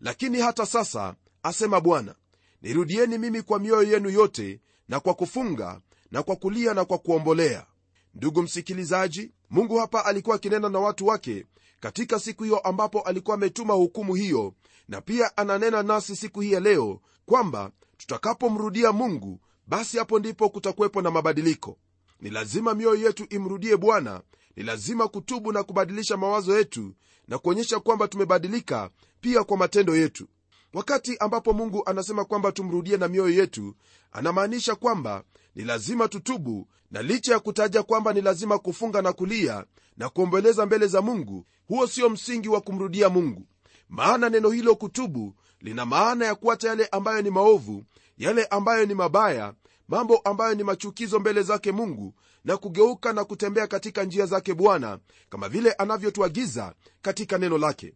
lakini 0.02 0.40
hata 0.40 0.66
sasa 0.66 1.16
asema 1.44 1.82
bwana 1.82 2.16
nirudieni 2.62 3.18
mimi 3.18 3.42
kwa 3.42 3.60
mioyo 3.60 3.92
yenu 3.92 4.10
yote 4.10 4.62
na 4.88 5.00
kwa 5.00 5.14
kufunga 5.14 5.82
na 6.12 6.24
kwa 6.24 6.36
kulia 6.36 6.74
na 6.74 6.86
kwa 6.86 6.98
kuombolea. 6.98 7.66
Ndugu 8.14 8.42
msikilizaji 8.44 9.32
mungu 9.50 9.78
hapa 9.78 10.06
alikuwa 10.06 10.36
akinena 10.36 10.70
na 10.70 10.80
watu 10.80 11.08
wake 11.08 11.46
katika 11.80 12.20
siku 12.20 12.44
hiyo 12.44 12.60
ambapo 12.60 13.02
alikuwa 13.02 13.36
ametuma 13.36 13.74
hukumu 13.74 14.16
hiyo 14.16 14.54
na 14.88 15.02
pia 15.02 15.38
ananena 15.38 15.84
nasi 15.84 16.16
siku 16.16 16.42
hii 16.42 16.52
ya 16.52 16.60
leo 16.60 17.02
kwamba 17.26 17.72
tutakapomrudia 17.98 18.92
mungu 18.92 19.40
basi 19.68 19.98
hapo 19.98 20.20
ndipo 20.20 20.50
kutakuwepo 20.50 21.02
na 21.02 21.12
mabadiliko. 21.12 21.78
Ni 22.20 22.30
lazima 22.30 22.74
mioyo 22.74 23.06
yetu 23.06 23.26
imrudie 23.30 23.78
bwana 23.78 24.22
ni 24.56 24.64
lazima 24.64 25.08
kutubu 25.08 25.52
na 25.52 25.64
kubadilisha 25.64 26.18
mawazo 26.18 26.58
yetu 26.58 26.94
na 27.28 27.38
kuonyesha 27.38 27.80
kwamba 27.80 28.08
tumebadilika 28.08 28.90
pia 29.22 29.44
kwa 29.44 29.58
matendo 29.58 29.96
yetu. 29.96 30.28
Wakati 30.74 31.18
ambapo 31.18 31.54
mungu 31.54 31.84
anasema 31.86 32.26
kwamba 32.26 32.52
tumrudie 32.52 32.98
na 32.98 33.08
mioyo 33.08 33.34
yetu 33.40 33.76
anamaanisha 34.12 34.76
kwamba 34.76 35.24
ni 35.56 35.64
lazima 35.64 36.08
tutubu 36.08 36.68
na 36.92 37.02
licha 37.02 37.34
ya 37.34 37.40
kutaja 37.40 37.84
kwamba 37.84 38.14
ni 38.14 38.22
lazima 38.22 38.58
kufunga 38.60 39.02
na 39.02 39.14
kulia 39.14 39.66
na 39.98 40.10
kuombeleza 40.10 40.66
mbele 40.66 40.88
za 40.88 41.02
mungu 41.02 41.46
huo 41.68 41.88
sio 41.88 42.10
msingi 42.10 42.50
wa 42.50 42.62
kumrudia 42.62 43.10
mungu. 43.10 43.48
Maana 43.90 44.30
neno 44.30 44.50
hilo 44.50 44.76
kutubu 44.76 45.36
lina 45.62 45.86
maana 45.86 46.26
ya 46.26 46.36
kuacha 46.36 46.68
yale 46.70 46.86
ambayo 46.86 47.22
ni 47.22 47.30
maovu 47.30 47.84
yale 48.18 48.46
ambayo 48.46 48.86
ni 48.86 48.94
mabaya 48.94 49.54
mambo 49.94 50.18
ambayo 50.18 50.56
ni 50.56 50.64
machukizo 50.64 51.20
mbele 51.20 51.42
zake 51.44 51.72
mungu 51.72 52.14
na 52.46 52.58
kugeuka 52.58 53.14
na 53.14 53.26
kutembea 53.26 53.68
katika 53.68 54.04
njia 54.04 54.26
zake 54.26 54.54
bwana 54.54 55.00
kama 55.30 55.50
vile 55.50 55.72
anavyotuagiza 55.72 56.74
katika 57.02 57.38
neno 57.38 57.58
lake. 57.58 57.94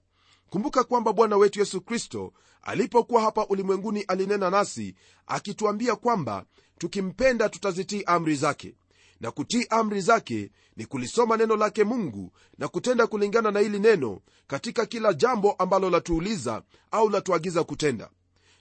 Kumbuka 0.49 0.83
kwamba 0.83 1.13
bwana 1.13 1.37
wetu 1.37 1.59
yesu 1.59 1.81
kristo 1.81 2.33
alipokuwa 2.61 3.21
hapa 3.21 3.45
ulimwenguni 3.47 4.01
alinena 4.01 4.49
nasi 4.49 4.95
akituambia 5.27 5.95
kwamba 5.95 6.45
tukimpenda 6.77 7.49
tutazitii 7.49 8.03
amri 8.05 8.35
zake. 8.35 8.75
Na 9.19 9.31
kutii 9.31 9.65
amri 9.69 10.01
zake 10.01 10.51
ni 10.75 10.85
kulisoma 10.85 11.37
neno 11.37 11.55
lake 11.55 11.83
mungu 11.83 12.31
na 12.57 12.67
kutenda 12.67 13.07
kulingana 13.07 13.51
na 13.51 13.59
hili 13.59 13.79
neno 13.79 14.19
katika 14.47 14.85
kila 14.85 15.13
jambo 15.13 15.51
ambalo 15.51 15.89
latuuliza 15.89 16.63
au 16.91 17.09
latuagiza 17.09 17.63
kutenda. 17.63 18.09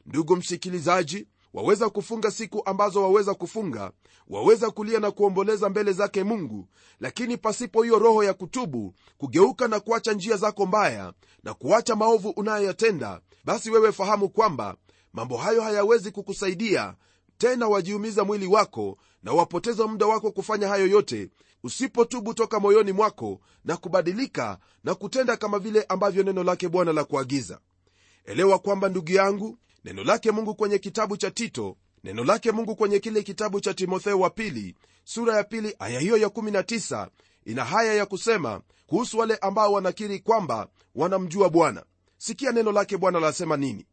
Ndugu 0.07 0.37
msikilizaji 0.37 1.27
waweza 1.55 1.89
kufunga 1.91 2.31
siku 2.31 2.63
ambazo 2.65 3.03
waweza 3.03 3.35
kufunga 3.35 3.91
waweza 4.29 4.71
kulia 4.71 5.01
na 5.01 5.11
kuomboleza 5.11 5.69
mbele 5.69 5.93
zake 5.93 6.25
mungu 6.25 6.69
lakini 7.01 7.37
pasipo 7.37 7.83
hiyo 7.83 7.99
roho 7.99 8.25
ya 8.25 8.35
kutubu 8.35 8.95
kugeuka 9.19 9.69
na 9.69 9.81
kuacha 9.81 10.13
njia 10.13 10.37
zako 10.37 10.67
mbaya 10.67 11.13
na 11.43 11.55
kuacha 11.55 11.97
maovu 11.97 12.29
unayoyatenda 12.31 13.21
basi 13.45 13.71
wewe 13.71 13.93
fahamu 13.93 14.29
kwamba 14.29 14.77
mambo 15.13 15.37
hayo 15.37 15.63
hayawezi 15.63 16.11
kukusaidia 16.11 16.95
tena 17.39 17.69
wajiumiza 17.69 18.25
mwili 18.25 18.47
wako 18.47 18.99
na 19.23 19.33
wapoteza 19.33 19.87
muda 19.87 20.07
wako 20.07 20.31
kufanya 20.33 20.69
hayo 20.69 20.87
yote 20.87 21.31
usipotubu 21.63 22.35
toka 22.35 22.61
moyoni 22.61 22.93
mwako 22.93 23.41
na 23.65 23.77
kubadilika 23.77 24.59
na 24.85 24.95
kutenda 24.95 25.37
kama 25.37 25.59
vile 25.59 25.83
ambavyo 25.83 26.23
neno 26.23 26.45
lake 26.45 26.69
bwana 26.69 26.93
la 26.93 27.05
kuagiza. 27.05 27.61
Elewa 28.25 28.59
kwamba 28.59 28.89
ndugu 28.89 29.13
yangu 29.13 29.59
neno 29.87 30.05
lake 30.05 30.31
mungu 30.31 30.55
kwenye 30.55 30.79
kitabu 30.79 31.17
cha 31.17 31.31
tito 31.31 31.77
neno 32.05 32.25
lake 32.25 32.53
mungu 32.53 32.77
kwenye 32.77 32.99
kile 32.99 33.23
kitabu 33.23 33.61
cha 33.61 33.75
timotheo 33.75 34.21
wa 34.21 34.31
pili 34.31 34.75
sura 35.05 35.37
ya 35.37 35.45
pili 35.45 35.77
aya 35.79 36.01
hiyo 36.01 36.17
ya 36.17 36.29
19 36.29 37.09
ina 37.45 37.65
haya 37.65 37.95
ya 37.95 38.07
kusema 38.07 38.61
kuhusu 38.87 39.19
wale 39.19 39.37
ambao 39.37 39.73
wanakiri 39.73 40.19
kwamba 40.21 40.69
wanamjua 40.95 41.49
bwana. 41.49 41.85
Sikia 42.19 42.53
neno 42.53 42.73
lake 42.73 42.97
bwana 42.97 43.21
lasema 43.21 43.57
nini. 43.57 43.87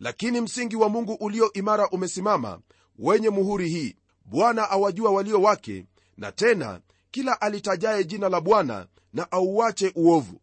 Lakini 0.00 0.40
msingi 0.40 0.76
wa 0.76 0.88
mungu 0.88 1.12
ulio 1.14 1.52
imara 1.52 1.88
umesimama 1.88 2.60
wenye 2.98 3.30
muhuri 3.30 3.68
hii. 3.68 3.96
Bwana 4.24 4.70
awajua 4.70 5.10
walio 5.10 5.42
wake 5.42 5.84
na 6.16 6.32
tena 6.32 6.80
kila 7.10 7.40
alitajaye 7.40 8.04
jina 8.04 8.28
la 8.28 8.40
bwana 8.40 8.86
na 9.12 9.32
auache 9.32 9.92
uovu. 9.94 10.40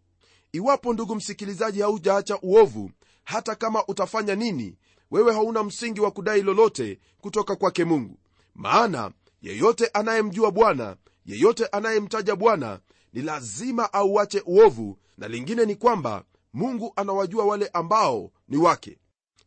Iwapo 0.52 0.94
ndugu 0.94 1.16
msikilizaji 1.16 1.82
haujaacha 1.82 2.40
uovu 2.42 2.92
hata 3.24 3.56
kama 3.56 3.84
utafanya 3.88 4.36
nini 4.36 4.76
wewe 5.12 5.34
hauna 5.34 5.64
msingi 5.64 6.02
wa 6.02 6.12
kudai 6.12 6.42
lolote 6.42 7.00
kutoka 7.22 7.56
kwake 7.56 7.86
mungu. 7.86 8.20
Maana 8.56 9.12
yeyote 9.42 9.88
anayemjua 9.94 10.52
bwana 10.52 10.96
yeyote 11.26 11.66
anayemtaja 11.66 12.36
bwana 12.36 12.80
ni 13.14 13.22
lazima 13.22 13.94
auache 13.94 14.44
uovu 14.46 14.98
na 15.18 15.28
lingine 15.28 15.66
ni 15.66 15.76
kwamba 15.76 16.24
mungu 16.54 16.94
anawajua 16.96 17.46
wale 17.46 17.68
ambao 17.74 18.32
ni 18.48 18.58
wake. 18.58 18.98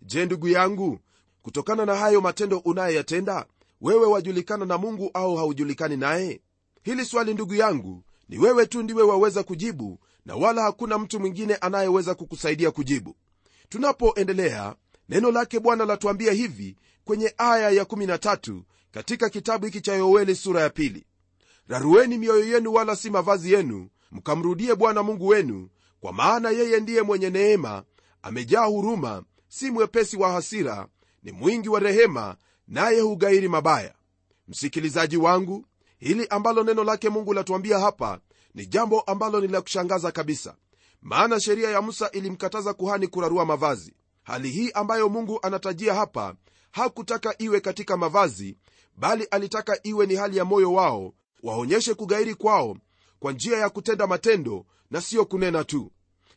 Je 0.02 0.26
ndugu 0.26 0.48
yangu 0.48 0.98
kutokana 1.42 1.86
na 1.86 1.94
hayo 1.96 2.20
matendo 2.20 2.58
unayoyatenda 2.58 3.46
wewe 3.80 4.06
wajulikana 4.06 4.64
na 4.66 4.78
mungu 4.78 5.10
au 5.14 5.36
haujulikani 5.36 5.96
naye? 5.96 6.40
Hili 6.82 7.04
swali 7.04 7.34
ndugu 7.34 7.54
yangu 7.54 8.04
ni 8.28 8.38
wewe 8.38 8.66
tu 8.66 8.82
ndiwe 8.82 9.02
waweza 9.02 9.42
kujibu 9.42 9.98
na 10.26 10.36
wala 10.36 10.62
hakuna 10.62 10.98
mtu 10.98 11.20
mwingine 11.20 11.54
anayeweza 11.54 12.14
kukusaidia 12.14 12.70
kujibu. 12.70 13.16
Tunapoendelea 13.68 14.74
neno 15.10 15.30
lake 15.30 15.60
bwana 15.60 15.84
latuambia 15.84 16.32
hivi 16.32 16.76
kwenye 17.04 17.34
aya 17.38 17.70
ya 17.70 17.84
13 17.84 18.60
katika 18.90 19.28
kitabu 19.30 19.64
hiki 19.66 19.80
cha 19.80 19.94
yoeli 19.94 20.34
sura 20.34 20.60
ya 20.60 20.70
pili. 20.70 21.06
Rarueni 21.68 22.18
mioyo 22.18 22.44
yenu 22.44 22.72
wala 22.74 22.96
si 22.96 23.10
mavazi 23.10 23.52
yenu 23.52 23.88
mkamrudie 24.12 24.74
bwana 24.74 25.02
mungu 25.02 25.26
wenu 25.26 25.68
kwa 26.00 26.12
maana 26.12 26.50
yeye 26.50 26.80
ndiye 26.80 27.02
mwenye 27.02 27.30
neema 27.30 27.82
amejaa 28.22 28.64
huruma 28.64 29.22
si 29.48 29.70
mwepesi 29.70 30.16
wa 30.16 30.32
hasira 30.32 30.88
ni 31.22 31.32
mwingi 31.32 31.68
wa 31.68 31.80
rehema 31.80 32.36
naye 32.68 33.00
hugairi 33.00 33.48
mabaya. 33.48 33.94
Msikilizaji 34.48 35.16
wangu 35.16 35.66
hili 35.98 36.26
ambalo 36.28 36.62
neno 36.64 36.84
lake 36.84 37.08
mungu 37.08 37.34
latuambia 37.34 37.78
hapa 37.78 38.20
ni 38.54 38.66
jambo 38.66 39.00
ambalo 39.00 39.40
ni 39.40 39.48
la 39.48 39.60
kushangaza 39.60 40.12
kabisa. 40.12 40.54
Maana 41.02 41.40
sheria 41.40 41.70
ya 41.70 41.82
musa 41.82 42.10
ilimkataza 42.10 42.74
kuhani 42.74 43.06
kurarua 43.06 43.44
mavazi 43.44 43.94
hali 44.22 44.50
hii 44.50 44.70
ambayo 44.70 45.08
mungu 45.08 45.38
anatajia 45.42 45.94
hapa 45.94 46.34
hakutaka 46.70 47.34
iwe 47.38 47.60
katika 47.60 47.96
mavazi 47.96 48.56
bali 48.96 49.24
alitaka 49.24 49.78
iwe 49.82 50.06
ni 50.06 50.14
hali 50.14 50.36
ya 50.36 50.44
moyo 50.44 50.72
wao 50.72 51.14
waonyeshe 51.42 51.94
kugairi 51.94 52.34
kwao 52.34 52.76
kwa 53.18 53.32
njia 53.32 53.58
ya 53.58 53.70
kutenda 53.70 54.06
matendo 54.06 54.66
na 54.90 55.00
siyo 55.00 55.24
kunena 55.24 55.64
tu. 55.64 55.92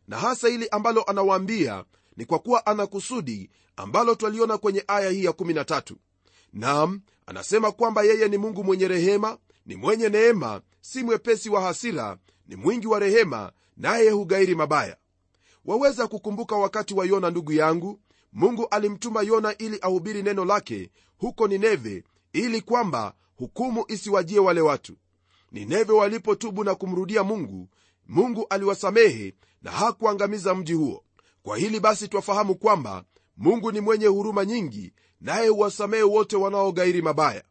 Na 0.07 0.17
hasa 0.17 0.47
hili 0.47 0.67
ambalo 0.69 1.03
anawaambia 1.03 1.85
ni 2.17 2.25
kwa 2.25 2.39
kuwa 2.39 2.65
ana 2.65 2.87
kusudi 2.87 3.49
ambalo 3.75 4.15
twaliona 4.15 4.57
kwenye 4.57 4.83
aya 4.87 5.09
hii 5.09 5.23
ya 5.23 5.31
13 5.31 5.95
nam 6.53 7.01
anasema 7.25 7.71
kwamba 7.71 8.03
yeye 8.03 8.27
ni 8.27 8.37
mungu 8.37 8.63
mwenye 8.63 8.87
rehema 8.87 9.37
ni 9.65 9.75
mwenye 9.75 10.09
neema 10.09 10.61
si 10.81 11.03
mwepesi 11.03 11.49
wa 11.49 11.61
hasira 11.61 12.17
ni 12.47 12.55
mwingi 12.55 12.87
wa 12.87 12.99
rehema 12.99 13.51
naye 13.77 14.09
hugairi 14.09 14.55
mabaya 14.55 14.97
waweza 15.65 16.07
kukumbuka 16.07 16.55
wakati 16.55 16.93
wa 16.93 17.05
yona 17.05 17.29
ndugu 17.29 17.51
yangu? 17.51 17.99
Mungu 18.33 18.67
alimtuma 18.71 19.21
yona 19.21 19.57
ili 19.57 19.77
ahubiri 19.81 20.23
neno 20.23 20.45
lake 20.45 20.89
huko 21.17 21.47
nineve 21.47 22.03
ili 22.33 22.61
kwamba 22.61 23.13
hukumu 23.35 23.85
isiwajie 23.87 24.39
wale 24.39 24.61
watu. 24.61 24.93
Nineve 25.51 25.93
walipotubu 25.93 26.63
na 26.63 26.75
kumrudia 26.75 27.23
mungu 27.23 27.69
mungu 28.07 28.45
aliwasamehe 28.49 29.33
na 29.61 29.71
hakuangamiza 29.71 30.55
mji 30.55 30.73
huo. 30.73 31.03
Kwa 31.43 31.57
hili 31.57 31.79
basi 31.79 32.07
twafahamu 32.07 32.55
kwamba 32.55 33.03
mungu 33.37 33.71
ni 33.71 33.79
mwenye 33.79 34.05
huruma 34.07 34.45
nyingi 34.45 34.93
naye 35.21 35.47
huwasamehe 35.47 36.03
wote 36.03 36.35
wanaogairi 36.35 37.01
mabaya. 37.01 37.43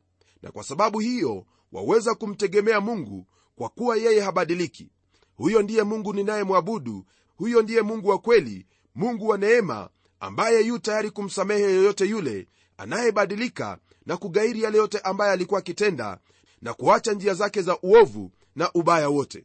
Na 0.43 0.51
kwa 0.53 0.65
sababu 0.65 0.99
hiyo 0.99 1.47
waweza 1.73 2.15
kumtegemea 2.15 2.81
mungu 2.81 3.27
kwa 3.57 3.69
kuwa 3.69 3.97
yeye 3.97 4.21
habadiliki. 4.21 4.91
Huyo 5.35 5.63
ndiye 5.63 5.83
mungu 5.83 6.13
ninayemwabudu 6.13 7.05
huyo 7.43 7.63
ndiye 7.63 7.83
mungu 7.83 8.09
wa 8.09 8.19
kweli 8.19 8.67
mungu 8.95 9.29
wa 9.29 9.39
neema 9.39 9.89
ambaye 10.21 10.67
yu 10.67 10.79
tayari 10.79 11.11
kumsamehe 11.11 11.63
yoyote 11.63 12.05
yule 12.07 12.47
anayebadilika 12.77 13.79
na 14.07 14.17
kugairi 14.17 14.63
yale 14.63 14.79
yote 14.79 14.99
ambaye 14.99 15.33
alikuwa 15.33 15.59
akitenda 15.61 16.19
na 16.61 16.75
kuacha 16.75 17.13
njia 17.13 17.35
zake 17.35 17.63
za 17.63 17.79
uovu 17.83 18.31
na 18.57 18.71
ubaya 18.73 19.09
wote. 19.09 19.45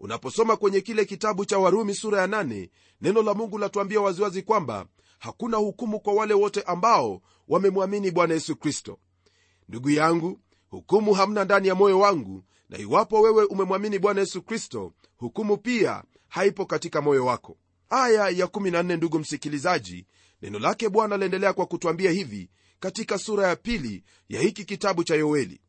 Unaposoma 0.00 0.56
kwenye 0.56 0.80
kile 0.80 1.04
kitabu 1.04 1.44
cha 1.44 1.58
warumi 1.58 1.94
sura 1.94 2.20
ya 2.20 2.26
8 2.26 2.68
neno 3.00 3.22
la 3.22 3.34
mungu 3.34 3.58
latuambia 3.58 4.00
waziwazi 4.00 4.42
kwamba 4.42 4.86
hakuna 5.18 5.56
hukumu 5.56 6.00
kwa 6.00 6.14
wale 6.14 6.34
wote 6.34 6.62
ambao 6.62 7.22
wamemwamini 7.48 8.10
bwana 8.10 8.34
yesu 8.34 8.56
kristo. 8.56 8.98
Ndugu 9.68 9.90
yangu 9.90 10.40
hukumu 10.68 11.14
hamna 11.14 11.44
ndani 11.44 11.68
ya 11.68 11.74
moyo 11.74 11.98
wangu 12.00 12.42
na 12.68 12.78
iwapo 12.78 13.20
wewe 13.20 13.44
umemwamini 13.44 13.98
bwana 13.98 14.20
yesu 14.20 14.42
kristo 14.42 14.92
hukumu 15.16 15.56
pia 15.56 16.02
haipo 16.28 16.66
katika 16.66 17.00
moyo 17.00 17.26
wako. 17.26 17.56
Aya 17.90 18.28
ya 18.28 18.46
14 18.46 18.96
ndugu 18.96 19.18
msikilizaji 19.18 20.06
neno 20.42 20.58
lake 20.58 20.88
bwana 20.88 21.16
laendelea 21.16 21.52
kwa 21.52 21.66
kutwambia 21.66 22.10
hivi 22.10 22.50
katika 22.80 23.18
sura 23.18 23.48
ya 23.48 23.56
pili 23.56 24.04
ya 24.28 24.40
hiki 24.40 24.64
kitabu 24.64 25.04
cha 25.04 25.14
yoeli. 25.14 25.60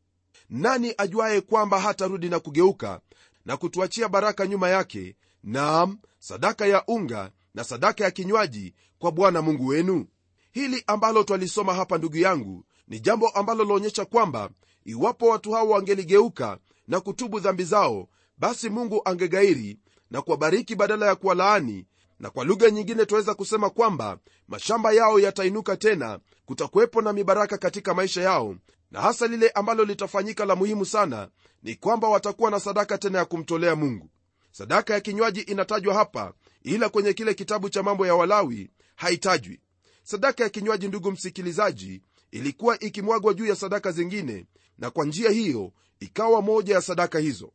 Nani 0.50 0.94
ajuaye 0.98 1.42
kwamba 1.42 1.80
hatarudi 1.80 2.30
na 2.30 2.40
kugeuka 2.40 3.02
na 3.46 3.58
kutuachia 3.58 4.10
baraka 4.10 4.48
nyuma 4.48 4.70
yake 4.70 5.16
naam 5.44 5.98
sadaka 6.20 6.66
ya 6.66 6.84
unga 6.88 7.32
na 7.54 7.64
sadaka 7.64 8.04
ya 8.04 8.12
kinywaji 8.12 8.74
kwa 9.00 9.12
bwana 9.12 9.42
mungu 9.42 9.66
wenu? 9.68 10.08
Hili 10.52 10.84
ambalo 10.88 11.24
twalisoma 11.24 11.74
hapa 11.74 11.98
ndugu 11.98 12.18
yangu 12.18 12.66
ni 12.88 13.00
jambo 13.00 13.30
ambalo 13.30 13.64
laonyesha 13.66 14.06
kwamba 14.06 14.50
iwapo 14.86 15.28
watu 15.28 15.52
hao 15.52 15.70
wangeligeuka 15.70 16.58
na 16.88 17.00
kutubu 17.00 17.40
dhambi 17.40 17.64
zao 17.64 18.10
basi 18.38 18.70
mungu 18.70 19.02
angegairi 19.06 19.80
na 20.12 20.22
kuwabariki 20.22 20.76
badala 20.76 21.06
ya 21.06 21.16
kuwalaani 21.16 21.86
na 22.20 22.30
kwa 22.30 22.46
lugha 22.46 22.70
nyingine 22.70 23.06
twaweza 23.06 23.34
kusema 23.34 23.70
kwamba 23.70 24.18
mashamba 24.48 24.92
yao 24.92 25.20
yatainuka 25.20 25.78
tena 25.78 26.20
kutakuwepo 26.46 27.02
na 27.02 27.14
mibaraka 27.14 27.58
katika 27.58 27.94
maisha 27.94 28.22
yao 28.22 28.56
na 28.92 29.02
hasa 29.02 29.28
lile 29.28 29.50
ambalo 29.50 29.86
litafanyika 29.86 30.46
la 30.46 30.56
muhimu 30.56 30.86
sana 30.86 31.30
ni 31.64 31.76
kwamba 31.76 32.08
watakuwa 32.10 32.52
na 32.52 32.60
sadaka 32.60 32.98
tena 32.98 33.20
ya 33.20 33.26
kumtolea 33.26 33.76
mungu. 33.76 34.10
Sadaka 34.52 34.94
ya 34.94 35.00
kinywaji 35.00 35.42
inatajwa 35.42 35.94
hapa 35.94 36.34
ila 36.64 36.90
kwenye 36.90 37.14
kile 37.14 37.34
kitabu 37.34 37.70
cha 37.70 37.84
mambo 37.84 38.08
ya 38.08 38.16
walawi 38.16 38.70
haitajwi. 38.96 39.60
Sadaka 40.04 40.44
ya 40.44 40.50
kinywaji 40.50 40.88
ndugu 40.88 41.12
msikilizaji 41.12 42.02
ilikuwa 42.32 42.80
ikimwagwa 42.80 43.34
juu 43.34 43.46
ya 43.46 43.56
sadaka 43.56 43.92
zingine 43.92 44.46
na 44.78 44.90
kwa 44.90 45.06
njia 45.06 45.30
hiyo 45.30 45.72
ikawa 46.00 46.42
moja 46.42 46.74
ya 46.76 46.82
sadaka 46.82 47.20
hizo 47.20 47.52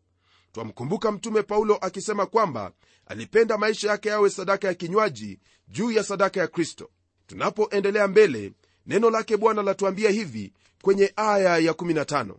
twamkumbuka 0.53 1.13
mtume 1.13 1.43
paulo 1.43 1.77
akisema 1.77 2.27
kwamba 2.27 2.73
alipenda 3.07 3.59
maisha 3.59 3.89
yake 3.91 4.09
yawe 4.09 4.31
sadaka 4.31 4.69
ya 4.69 4.75
kinywaji 4.75 5.39
juu 5.69 5.91
ya 5.91 6.05
sadaka 6.05 6.41
ya 6.41 6.47
kristo. 6.49 6.91
Tunapoendelea 7.27 8.09
mbele 8.09 8.53
neno 8.87 9.11
lake 9.11 9.37
bwana 9.37 9.63
latuambia 9.63 10.11
hivi 10.11 10.53
kwenye 10.83 11.13
aya 11.17 11.59
ya 11.59 11.73
15 11.73 12.35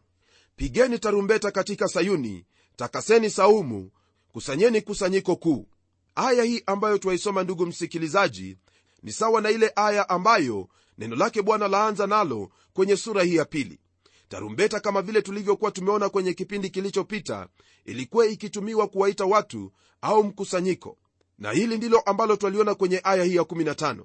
pigeni 0.56 0.99
tarumbeta 0.99 1.52
katika 1.52 1.88
sayuni 1.88 2.45
takaseni 2.76 3.30
saumu 3.30 3.91
kusanyeni 4.32 4.82
kusanyiko 4.82 5.36
kuu. 5.36 5.67
Aya 6.15 6.43
hii 6.43 6.63
ambayo 6.65 6.97
twaisoma 6.97 7.43
ndugu 7.43 7.65
msikilizaji 7.65 8.58
ni 9.04 9.12
sawa 9.12 9.41
na 9.41 9.49
ile 9.52 9.71
aya 9.76 10.10
ambayo 10.10 10.69
neno 10.97 11.15
lake 11.15 11.41
bwana 11.41 11.67
laanza 11.67 12.08
nalo 12.08 12.49
kwenye 12.73 12.97
sura 12.97 13.23
hii 13.23 13.36
ya 13.36 13.45
pili 13.45 13.80
tarumbeta 14.29 14.79
kama 14.79 15.01
vile 15.01 15.21
tulivyokuwa 15.21 15.71
tumeona 15.71 16.09
kwenye 16.09 16.33
kipindi 16.33 16.69
kilichopita 16.69 17.47
ilikuwa 17.86 18.25
ikitumiwa 18.27 18.88
kuwaita 18.88 19.25
watu 19.25 19.71
au 20.01 20.23
mkusanyiko. 20.23 20.97
Na 21.39 21.51
hili 21.51 21.77
ndilo 21.77 21.99
ambalo 21.99 22.36
twaliona 22.36 22.75
kwenye 22.75 23.01
aya 23.03 23.23
hii 23.23 23.36
ya 23.36 23.41
15 23.43 24.03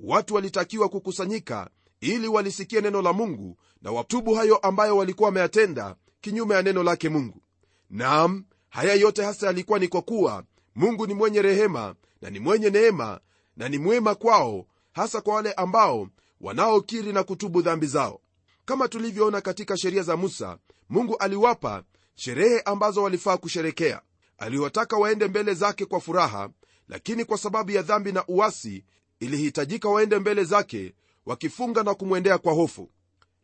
watu 0.00 0.34
walitakiwa 0.34 0.88
kukusanyika 0.88 1.70
ili 2.00 2.28
walisikie 2.28 2.80
neno 2.80 3.02
la 3.02 3.12
mungu 3.12 3.56
na 3.82 3.90
watubu 3.92 4.34
hayo 4.34 4.56
ambayo 4.56 4.96
walikuwa 4.96 5.26
wameyatenda 5.28 5.96
kinyume 6.20 6.54
ya 6.54 6.62
neno 6.62 6.82
lake 6.82 7.08
mungu. 7.08 7.42
Naam 7.90 8.44
haya 8.68 8.94
yote 8.94 9.22
hasa 9.24 9.46
yalikuwa 9.46 9.78
ni 9.78 9.88
kwa 9.88 10.02
kuwa 10.02 10.44
mungu 10.74 11.06
ni 11.06 11.14
mwenye 11.14 11.42
rehema 11.42 11.94
na 12.22 12.30
ni 12.30 12.38
mwenye 12.38 12.70
neema 12.70 13.20
na 13.56 13.68
ni 13.68 13.78
mwema 13.78 14.14
kwao 14.14 14.66
hasa 14.92 15.20
kwa 15.20 15.34
wale 15.34 15.52
ambao 15.52 16.08
wanaokiri 16.40 17.12
na 17.12 17.22
kutubu 17.22 17.62
dhambi 17.62 17.86
zao 17.86 18.20
kama 18.64 18.88
tulivyoona 18.88 19.40
katika 19.40 19.76
sheria 19.76 20.02
za 20.02 20.16
musa 20.16 20.58
mungu 20.88 21.16
aliwapa 21.16 21.82
sherehe 22.14 22.60
ambazo 22.60 23.02
walifaa 23.02 23.36
kusherekea. 23.36 24.00
Aliwataka 24.38 24.96
waende 24.96 25.28
mbele 25.28 25.54
zake 25.54 25.86
kwa 25.86 26.00
furaha 26.00 26.48
lakini 26.88 27.24
kwa 27.24 27.38
sababu 27.38 27.70
ya 27.70 27.82
dhambi 27.82 28.12
na 28.12 28.24
uasi 28.26 28.84
ilihitajika 29.20 29.88
waende 29.88 30.18
mbele 30.18 30.44
zake 30.44 30.94
wakifunga 31.26 31.82
na 31.82 31.94
kumwendea 31.94 32.38
kwa 32.38 32.52
hofu. 32.52 32.90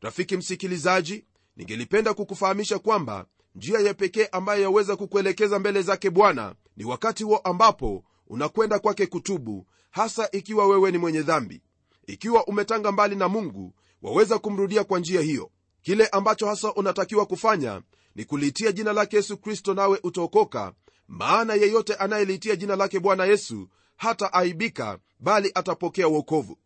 Rafiki 0.00 0.36
msikilizaji 0.36 1.24
ningelipenda 1.56 2.14
kukufahamisha 2.14 2.78
kwamba 2.78 3.26
njia 3.54 3.78
ya 3.80 3.94
pekee 3.94 4.26
ambayo 4.32 4.62
yaweza 4.62 4.96
kukuelekeza 4.96 5.58
mbele 5.58 5.82
zake 5.82 6.10
bwana 6.10 6.54
ni 6.76 6.84
wakati 6.84 7.24
huo 7.24 7.36
ambapo 7.38 8.04
unakwenda 8.26 8.78
kwake 8.78 9.06
kutubu 9.06 9.66
hasa 9.90 10.28
ikiwa 10.32 10.66
wewe 10.66 10.90
ni 10.90 10.98
mwenye 10.98 11.22
dhambi. 11.22 11.62
Ikiwa 12.06 12.46
umetanga 12.46 12.92
mbali 12.92 13.16
na 13.16 13.28
mungu 13.28 13.74
waweza 14.02 14.38
kumrudia 14.38 14.84
kwa 14.84 14.98
njia 14.98 15.20
hiyo. 15.20 15.50
Kile 15.82 16.06
ambacho 16.06 16.46
hasa 16.46 16.74
unatakiwa 16.74 17.26
kufanya 17.26 17.82
ni 18.14 18.24
kuliitia 18.24 18.72
jina 18.72 18.92
lake 18.92 19.16
yesu 19.16 19.36
kristo 19.38 19.74
nawe 19.74 20.00
utaokoka 20.02 20.72
maana 21.08 21.54
yeyote 21.54 21.94
anayeliitia 21.94 22.56
jina 22.56 22.76
lake 22.76 23.00
bwana 23.00 23.24
yesu 23.24 23.68
hata 23.96 24.32
aibika 24.32 24.98
bali 25.20 25.50
atapokea 25.54 26.08
uokovu 26.08 26.58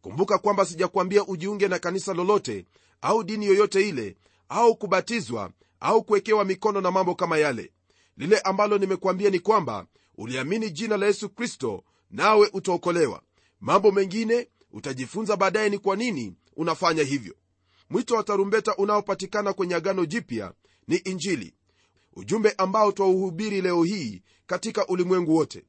kumbuka 0.00 0.38
kwamba 0.38 0.64
sijakwambia 0.66 1.26
ujiunge 1.26 1.68
na 1.68 1.78
kanisa 1.78 2.14
lolote 2.14 2.64
au 3.00 3.24
dini 3.24 3.46
yoyote 3.46 3.88
ile 3.88 4.16
au 4.48 4.76
kubatizwa 4.76 5.50
au 5.80 6.04
kuwekewa 6.04 6.44
mikono 6.44 6.80
na 6.80 6.90
mambo 6.90 7.14
kama 7.14 7.38
yale. 7.38 7.72
Lile 8.16 8.38
ambalo 8.40 8.78
nimekuambia 8.78 9.30
ni 9.30 9.38
kwamba 9.40 9.86
uliamini 10.16 10.70
jina 10.70 10.96
la 10.96 11.06
yesu 11.06 11.28
kristo 11.28 11.84
nawe 12.10 12.50
utaokolewa. 12.52 13.22
Mambo 13.60 13.92
mengine 13.92 14.48
utajifunza 14.72 15.36
baadaye 15.36 15.68
ni 15.70 15.78
kwa 15.78 15.96
nini 15.96 16.34
unafanya 16.62 17.02
hivyo. 17.02 17.34
Mwito 17.90 18.14
wa 18.14 18.22
tarumbeta 18.22 18.76
unaopatikana 18.76 19.52
kwenye 19.52 19.74
agano 19.74 20.06
jipya 20.06 20.52
ni 20.88 20.96
injili 20.96 21.54
ujumbe 22.12 22.54
ambao 22.58 22.92
twauhubiri 22.92 23.60
leo 23.60 23.82
hii 23.84 24.22
katika 24.46 24.86
ulimwengu 24.86 25.34
wote. 25.36 25.64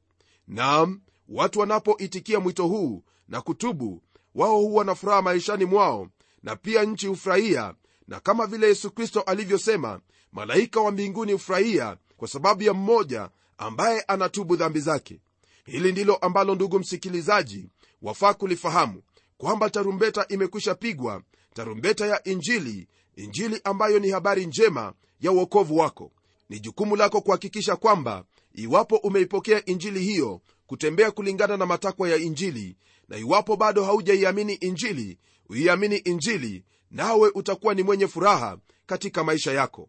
Nam 0.48 1.00
watu 1.28 1.60
wanapoitikia 1.60 2.40
mwito 2.40 2.66
huu 2.66 3.04
na 3.28 3.40
kutubu 3.40 4.02
wao 4.34 4.58
huwa 4.60 4.84
na 4.84 4.94
furaha 4.94 5.22
maishani 5.22 5.64
mwao 5.64 6.08
na 6.42 6.56
pia 6.56 6.84
nchi 6.84 7.06
hufurahia 7.06 7.74
na 8.08 8.20
kama 8.20 8.46
vile 8.46 8.66
yesu 8.66 8.90
kristo 8.90 9.20
alivyosema 9.20 10.00
malaika 10.32 10.80
wa 10.80 10.90
mbinguni 10.90 11.32
hufurahia 11.32 11.96
kwa 12.16 12.28
sababu 12.28 12.62
ya 12.62 12.74
mmoja 12.74 13.30
ambaye 13.58 14.00
anatubu 14.00 14.56
dhambi 14.56 14.80
zake. 14.80 15.20
Hili 15.66 15.92
ndilo 15.92 16.14
ambalo 16.16 16.54
ndugu 16.54 16.78
msikilizaji 16.78 17.68
wafaa 18.02 18.34
kulifahamu 18.34 19.02
kwamba 19.40 19.70
tarumbeta 19.70 20.26
imekwisha 20.28 20.74
pigwa 20.74 21.22
tarumbeta 21.54 22.06
ya 22.06 22.24
injili 22.24 22.88
injili 23.16 23.60
ambayo 23.64 23.98
ni 23.98 24.10
habari 24.10 24.46
njema 24.46 24.92
ya 25.20 25.32
uokovu 25.32 25.76
wako. 25.76 26.12
Ni 26.48 26.60
jukumu 26.60 26.96
lako 26.96 27.20
kuhakikisha 27.20 27.76
kwamba 27.76 28.24
iwapo 28.54 28.96
umeipokea 28.96 29.64
injili 29.64 30.00
hiyo 30.00 30.40
kutembea 30.66 31.10
kulingana 31.10 31.56
na 31.56 31.66
matakwa 31.66 32.08
ya 32.08 32.16
injili 32.16 32.76
na 33.08 33.16
iwapo 33.16 33.56
bado 33.56 33.84
haujaiamini 33.84 34.52
injili 34.54 35.18
uiamini 35.48 35.96
injili 35.96 36.64
nawe 36.90 37.30
utakuwa 37.34 37.74
ni 37.74 37.82
mwenye 37.82 38.08
furaha 38.08 38.58
katika 38.86 39.24
maisha 39.24 39.52
yako. 39.52 39.88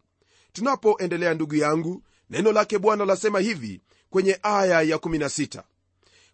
Tunapoendelea 0.54 1.34
ndugu 1.34 1.56
yangu 1.56 2.04
neno 2.30 2.52
lake 2.52 2.80
bwana 2.80 3.06
lasema 3.06 3.40
hivi 3.40 3.82
kwenye 4.10 4.40
aya 4.44 4.82
ya 4.82 4.98
16 4.98 5.64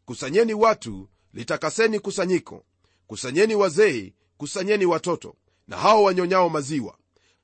kusanyeni 0.05 0.53
watu 0.53 1.09
litakaseni 1.33 1.99
kusanyiko 1.99 2.65
kusanyeni 3.07 3.55
wazee 3.55 4.13
kusanyeni 4.37 4.85
watoto 4.85 5.35
na 5.67 5.77
hao 5.77 6.03
wanyonyao 6.03 6.49
maziwa. 6.49 6.97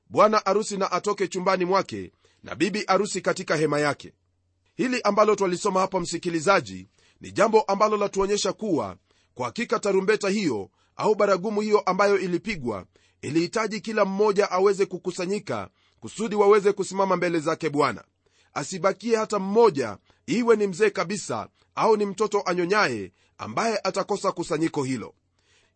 Bwana 0.08 0.46
arusi 0.46 0.76
na 0.76 0.92
atoke 0.92 1.28
chumbani 1.28 1.64
mwake 1.64 2.12
na 2.42 2.54
bibi 2.54 2.84
arusi 2.86 3.20
katika 3.20 3.56
hema 3.56 3.80
yake. 3.80 4.12
Hili 4.74 5.00
ambalo 5.02 5.36
twalisoma 5.36 5.80
hapa 5.80 6.00
msikilizaji 6.00 6.88
ni 7.20 7.32
jambo 7.32 7.60
ambalo 7.62 7.96
latuonyesha 7.96 8.52
kuwa 8.52 8.96
kwa 9.34 9.46
hakika 9.46 9.78
tarumbeta 9.78 10.28
hiyo 10.28 10.70
au 10.96 11.14
baragumu 11.14 11.60
hiyo 11.60 11.80
ambayo 11.80 12.18
ilipigwa 12.18 12.86
ilihitaji 13.22 13.80
kila 13.80 14.04
mmoja 14.04 14.50
aweze 14.50 14.86
kukusanyika 14.86 15.68
kusudi 16.00 16.34
waweze 16.36 16.72
kusimama 16.72 17.16
mbele 17.16 17.38
zake 17.38 17.70
bwana. 17.70 18.04
Asibakie 18.54 19.16
hata 19.16 19.38
mmoja 19.38 19.98
iwe 20.26 20.56
ni 20.56 20.66
mzee 20.66 20.90
kabisa 20.90 21.48
au 21.74 21.96
ni 21.96 22.06
mtoto 22.06 22.42
anyonyaye 22.46 23.12
ambaye 23.38 23.80
atakosa 23.84 24.32
kusanyiko 24.32 24.84
hilo 24.84 25.14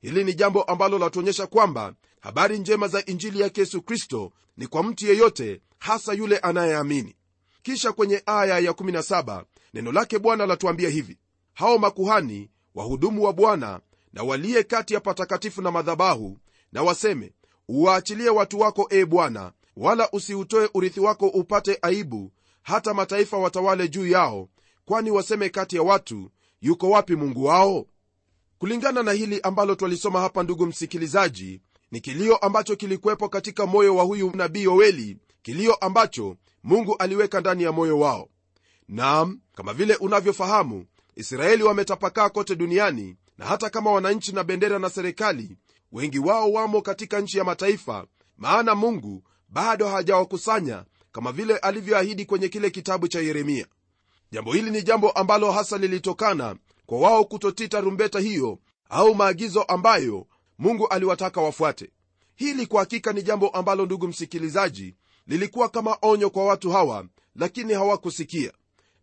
hili 0.00 0.24
ni 0.24 0.34
jambo 0.34 0.62
ambalo 0.62 0.98
latuonyesha 0.98 1.46
kwamba 1.46 1.94
habari 2.20 2.58
njema 2.58 2.88
za 2.88 3.04
injili 3.04 3.40
yake 3.40 3.60
yesu 3.60 3.82
kristo 3.82 4.32
ni 4.56 4.66
kwa 4.66 4.82
mtu 4.82 5.06
yeyote 5.06 5.60
hasa 5.78 6.12
yule 6.12 6.38
anayeamini. 6.38 7.16
Kisha 7.62 7.92
kwenye 7.92 8.22
aya 8.26 8.58
ya 8.58 8.72
17 8.72 9.44
neno 9.74 9.92
lake 9.92 10.18
bwana 10.18 10.46
latuambia 10.46 10.88
hivi 10.88 11.18
hao 11.54 11.78
makuhani 11.78 12.50
wahudumu 12.74 13.22
wa 13.24 13.32
bwana 13.32 13.80
na 14.12 14.22
waliye 14.22 14.62
kati 14.62 14.94
ya 14.94 15.00
patakatifu 15.00 15.62
na 15.62 15.70
madhabahu 15.70 16.38
na 16.72 16.82
waseme 16.82 17.32
uwaachilie 17.68 18.30
watu 18.30 18.60
wako 18.60 18.86
e 18.90 19.04
bwana 19.04 19.52
wala 19.76 20.10
usiutoe 20.10 20.68
urithi 20.74 21.00
wako 21.00 21.26
upate 21.28 21.78
aibu 21.82 22.32
hata 22.62 22.94
mataifa 22.94 23.38
watawale 23.38 23.88
juu 23.88 24.06
yao 24.06 24.48
kwani 24.84 25.10
waseme 25.10 25.48
kati 25.48 25.76
ya 25.76 25.82
watu 25.82 26.30
yuko 26.60 26.90
wapi 26.90 27.16
mungu 27.16 27.44
wao 27.44 27.86
kulingana 28.58 29.02
na 29.02 29.12
hili 29.12 29.40
ambalo 29.40 29.74
twalisoma 29.74 30.20
hapa 30.20 30.42
ndugu 30.42 30.66
msikilizaji 30.66 31.60
ni 31.90 32.00
kilio 32.00 32.36
ambacho 32.36 32.76
kilikuwepo 32.76 33.28
katika 33.28 33.66
moyo 33.66 33.96
wa 33.96 34.04
huyu 34.04 34.32
nabii 34.36 34.62
yoeli 34.62 35.16
kilio 35.42 35.74
ambacho 35.74 36.36
mungu 36.62 36.96
aliweka 36.96 37.40
ndani 37.40 37.62
ya 37.62 37.72
moyo 37.72 37.98
wao. 37.98 38.28
Nam 38.88 39.40
kama 39.54 39.72
vile 39.74 39.94
unavyofahamu 39.96 40.86
israeli 41.16 41.62
wametapakaa 41.62 42.28
kote 42.28 42.56
duniani 42.56 43.16
na 43.38 43.46
hata 43.46 43.70
kama 43.70 43.92
wananchi 43.92 44.32
na 44.32 44.44
bendera 44.44 44.78
na 44.78 44.90
serikali 44.90 45.56
wengi 45.92 46.18
wao 46.18 46.52
wamo 46.52 46.82
katika 46.82 47.20
nchi 47.20 47.38
ya 47.38 47.44
mataifa 47.44 48.06
maana 48.36 48.74
mungu 48.74 49.22
bado 49.48 49.88
hajawakusanya 49.88 50.84
kama 51.12 51.32
vile 51.32 51.56
alivyoahidi 51.56 52.24
kwenye 52.24 52.48
kile 52.48 52.70
kitabu 52.70 53.08
cha 53.08 53.20
yeremia. 53.20 53.66
Jambo 54.30 54.52
hili 54.52 54.70
ni 54.70 54.82
jambo 54.82 55.10
ambalo 55.10 55.52
hasa 55.52 55.78
lilitokana 55.78 56.56
kwa 56.88 56.98
wao 57.00 57.24
kutotii 57.24 57.68
tarumbeta 57.68 58.20
hiyo 58.20 58.58
au 58.88 59.14
maagizo 59.14 59.62
ambayo 59.62 60.26
mungu 60.58 60.86
aliwataka 60.88 61.40
wafuate. 61.40 61.90
Hili 62.34 62.66
kwa 62.66 62.80
hakika 62.80 63.12
ni 63.12 63.22
jambo 63.22 63.48
ambalo 63.48 63.86
ndugu 63.86 64.08
msikilizaji 64.08 64.94
lilikuwa 65.26 65.68
kama 65.68 65.98
onyo 66.02 66.30
kwa 66.30 66.44
watu 66.44 66.70
hawa 66.70 67.06
lakini 67.36 67.72
hawakusikia. 67.74 68.52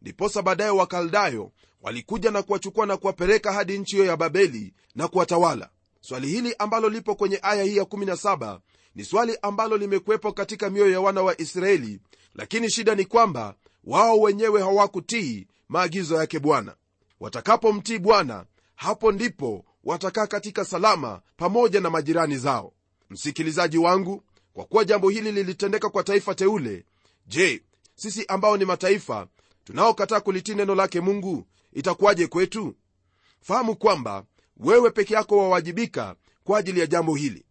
Ndiposa 0.01 0.41
baadaye 0.41 0.69
wakaldayo 0.69 1.51
walikuja 1.81 2.31
na 2.31 2.41
kuwachukua 2.41 2.85
na 2.85 2.97
kuwapeleka 2.97 3.53
hadi 3.53 3.77
nchi 3.77 3.95
hiyo 3.95 4.07
ya 4.07 4.17
babeli 4.17 4.73
na 4.95 5.07
kuwatawala. 5.07 5.69
Swali 6.01 6.27
hili 6.27 6.55
ambalo 6.59 6.89
lipo 6.89 7.15
kwenye 7.15 7.39
aya 7.41 7.63
hii 7.63 7.77
ya 7.77 7.83
17 7.83 8.59
ni 8.95 9.03
swali 9.05 9.37
ambalo 9.41 9.77
limekuwepo 9.77 10.31
katika 10.31 10.69
mioyo 10.69 10.91
ya 10.91 11.01
wana 11.01 11.21
wa 11.21 11.41
israeli 11.41 11.99
lakini 12.35 12.69
shida 12.69 12.95
ni 12.95 13.05
kwamba 13.05 13.55
wao 13.83 14.19
wenyewe 14.19 14.61
hawakutii 14.61 15.47
maagizo 15.69 16.15
yake 16.15 16.39
bwana 16.39 16.75
watakapomtii 17.19 17.99
bwana 17.99 18.45
hapo 18.75 19.11
ndipo 19.11 19.65
watakaa 19.83 20.27
katika 20.27 20.65
salama 20.65 21.21
pamoja 21.37 21.81
na 21.81 21.89
majirani 21.89 22.37
zao. 22.37 22.73
Msikilizaji 23.09 23.77
wangu 23.77 24.23
kwa 24.53 24.65
kuwa 24.65 24.85
jambo 24.85 25.09
hili 25.09 25.31
lilitendeka 25.31 25.89
kwa 25.89 26.03
taifa 26.03 26.35
teule 26.35 26.85
je 27.27 27.63
sisi 27.95 28.25
ambao 28.27 28.57
ni 28.57 28.65
mataifa 28.65 29.27
tunaokataa 29.63 30.19
kulitii 30.19 30.55
neno 30.55 30.75
lake 30.75 31.01
mungu 31.01 31.45
itakuwaje 31.73 32.27
kwetu? 32.27 32.75
Fahamu 33.41 33.75
kwamba 33.75 34.23
wewe 34.57 34.89
peke 34.91 35.13
yako 35.13 35.37
wawajibika 35.37 36.15
kwa 36.43 36.59
ajili 36.59 36.79
ya 36.79 36.87
jambo 36.87 37.15
hili. 37.15 37.45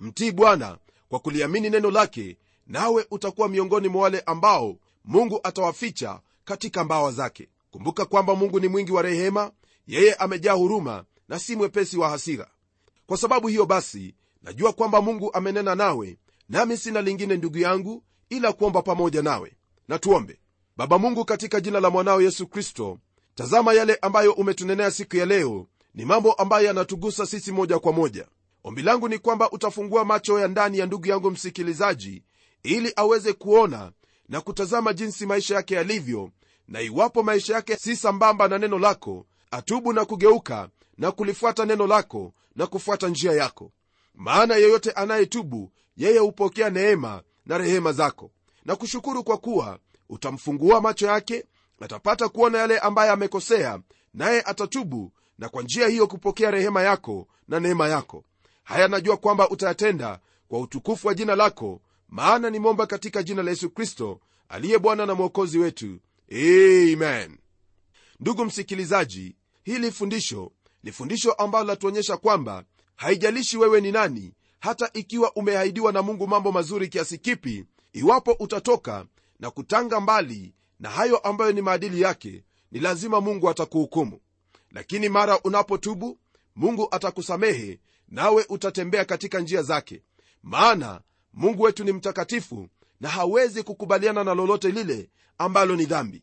Mtii 0.00 0.30
bwana 0.32 0.78
kwa 1.08 1.18
kuliamini 1.20 1.70
neno 1.70 1.90
lake 1.90 2.36
nawe 2.66 3.06
utakuwa 3.10 3.48
miongoni 3.48 3.88
mwa 3.88 4.02
wale 4.02 4.20
ambao 4.20 4.76
mungu 5.04 5.40
atawaficha 5.42 6.20
katika 6.44 6.84
mbawa 6.84 7.12
zake 7.12 7.48
kumbuka 7.76 8.04
kwamba 8.04 8.34
mungu 8.34 8.60
ni 8.60 8.68
mwingi 8.68 8.92
wa 8.92 9.02
rehema 9.02 9.50
yeye 9.86 10.14
amejaa 10.14 10.52
huruma 10.52 11.04
na 11.28 11.38
si 11.38 11.56
mwepesi 11.56 11.98
wa 11.98 12.08
hasira. 12.08 12.50
Kwa 13.06 13.16
sababu 13.16 13.48
hiyo 13.48 13.66
basi 13.66 14.14
najua 14.42 14.72
kwamba 14.72 15.02
mungu 15.02 15.32
amenena 15.34 15.74
nawe 15.74 16.18
nami 16.48 16.76
sina 16.76 17.02
lingine 17.02 17.36
ndugu 17.36 17.58
yangu 17.58 18.02
ila 18.30 18.52
kuomba 18.52 18.82
pamoja 18.82 19.22
nawe. 19.22 19.56
Na 19.88 19.98
tuombe. 19.98 20.40
Baba 20.76 20.98
mungu 20.98 21.24
katika 21.24 21.60
jina 21.60 21.80
la 21.80 21.90
mwanao 21.90 22.22
yesu 22.22 22.46
kristo 22.46 22.98
tazama 23.34 23.72
yale 23.72 23.98
ambayo 24.02 24.32
umetunenea 24.32 24.90
siku 24.90 25.16
ya 25.16 25.26
leo 25.26 25.66
ni 25.94 26.04
mambo 26.04 26.32
ambayo 26.32 26.66
yanatugusa 26.66 27.26
sisi 27.26 27.52
moja 27.52 27.78
kwa 27.78 27.92
moja. 27.92 28.26
Ombi 28.64 28.82
langu 28.82 29.08
ni 29.08 29.18
kwamba 29.18 29.50
utafungua 29.50 30.04
macho 30.04 30.38
ya 30.38 30.48
ndani 30.48 30.78
ya 30.78 30.86
ndugu 30.86 31.08
yangu 31.08 31.30
msikilizaji 31.30 32.22
ili 32.62 32.92
aweze 32.96 33.32
kuona 33.32 33.92
na 34.28 34.40
kutazama 34.40 34.92
jinsi 34.92 35.26
maisha 35.26 35.54
yake 35.54 35.74
yalivyo 35.74 36.30
na 36.68 36.80
iwapo 36.80 37.22
maisha 37.22 37.54
yake 37.54 37.76
si 37.76 37.96
sambamba 37.96 38.48
na 38.48 38.58
neno 38.58 38.78
lako 38.78 39.26
atubu 39.50 39.92
na 39.92 40.04
kugeuka 40.04 40.68
na 40.98 41.12
kulifuata 41.12 41.64
neno 41.64 41.86
lako 41.86 42.32
na 42.56 42.66
kufuata 42.66 43.08
njia 43.08 43.32
yako. 43.32 43.70
Maana 44.14 44.56
yeyote 44.56 44.90
anayetubu 44.90 45.72
yeye 45.96 46.18
hupokea 46.18 46.70
neema 46.70 47.22
na 47.46 47.58
rehema 47.58 47.92
zako. 47.92 48.30
Na 48.64 48.76
kushukuru 48.76 49.24
kwa 49.24 49.38
kuwa 49.38 49.78
utamfungua 50.08 50.80
macho 50.80 51.06
yake 51.06 51.44
atapata 51.80 52.28
kuona 52.28 52.58
yale 52.58 52.78
ambaye 52.78 53.10
amekosea 53.10 53.80
naye 54.14 54.42
atatubu 54.42 55.12
na 55.38 55.48
kwa 55.48 55.62
njia 55.62 55.88
hiyo 55.88 56.06
kupokea 56.06 56.50
rehema 56.50 56.82
yako 56.82 57.26
na 57.48 57.60
neema 57.60 57.88
yako. 57.88 58.24
Haya 58.64 58.88
najua 58.88 59.16
kwamba 59.16 59.48
utayatenda 59.50 60.18
kwa 60.48 60.60
utukufu 60.60 61.08
wa 61.08 61.14
jina 61.14 61.36
lako 61.36 61.80
maana 62.08 62.50
nimomba 62.50 62.86
katika 62.86 63.22
jina 63.22 63.42
la 63.42 63.50
yesu 63.50 63.70
kristo 63.70 64.20
aliye 64.48 64.78
bwana 64.78 65.06
na 65.06 65.14
mwokozi 65.14 65.58
wetu 65.58 65.98
amen. 66.32 67.38
Ndugu 68.20 68.44
msikilizaji 68.44 69.36
hili 69.64 69.90
fundisho 69.92 70.52
ni 70.82 70.92
fundisho 70.92 71.32
ambalo 71.32 71.64
latuonyesha 71.64 72.16
kwamba 72.16 72.64
haijalishi 72.96 73.56
wewe 73.58 73.80
ni 73.80 73.92
nani 73.92 74.32
hata 74.60 74.90
ikiwa 74.92 75.32
umeahidiwa 75.32 75.92
na 75.92 76.02
mungu 76.02 76.26
mambo 76.26 76.52
mazuri 76.52 76.88
kiasi 76.88 77.18
kipi 77.18 77.64
iwapo 77.92 78.32
utatoka 78.32 79.06
na 79.40 79.50
kutanga 79.50 80.00
mbali 80.00 80.54
na 80.80 80.90
hayo 80.90 81.18
ambayo 81.18 81.52
ni 81.52 81.62
maadili 81.62 82.00
yake 82.00 82.44
ni 82.72 82.80
lazima 82.80 83.20
mungu 83.20 83.50
atakuhukumu. 83.50 84.20
Lakini 84.70 85.08
mara 85.08 85.38
unapotubu 85.40 86.18
mungu 86.56 86.88
atakusamehe 86.90 87.80
nawe 88.08 88.46
utatembea 88.48 89.04
katika 89.04 89.40
njia 89.40 89.62
zake. 89.62 90.02
Maana 90.42 91.00
mungu 91.32 91.62
wetu 91.62 91.84
ni 91.84 91.92
mtakatifu 91.92 92.68
na 93.00 93.08
hawezi 93.08 93.62
kukubaliana 93.62 94.24
na 94.24 94.34
lolote 94.34 94.68
lile 94.68 95.10
ambalo 95.38 95.76
ni 95.76 95.84
dhambi. 95.86 96.22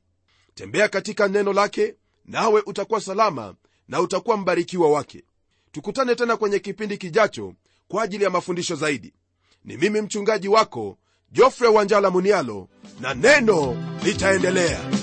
Tembea 0.56 0.88
katika 0.90 1.28
neno 1.28 1.54
lake 1.54 1.96
nawe 2.26 2.64
utakuwa 2.66 3.02
salama 3.02 3.56
na 3.88 4.02
utakuwa 4.02 4.38
mbarikiwa 4.38 4.92
wake. 4.92 5.24
Tukutane 5.72 6.16
tena 6.16 6.38
kwenye 6.38 6.60
kipindi 6.60 6.98
kijacho 6.98 7.54
kwa 7.88 8.04
ajili 8.04 8.24
ya 8.24 8.30
mafundisho 8.30 8.76
zaidi. 8.76 9.14
Ni 9.66 9.78
mimi 9.78 10.02
mchungaji 10.02 10.48
wako 10.48 10.98
jofre 11.32 11.68
wanjala 11.68 12.10
munialo 12.10 12.70
na 13.00 13.14
neno 13.14 13.78
litaendelea 14.04 15.03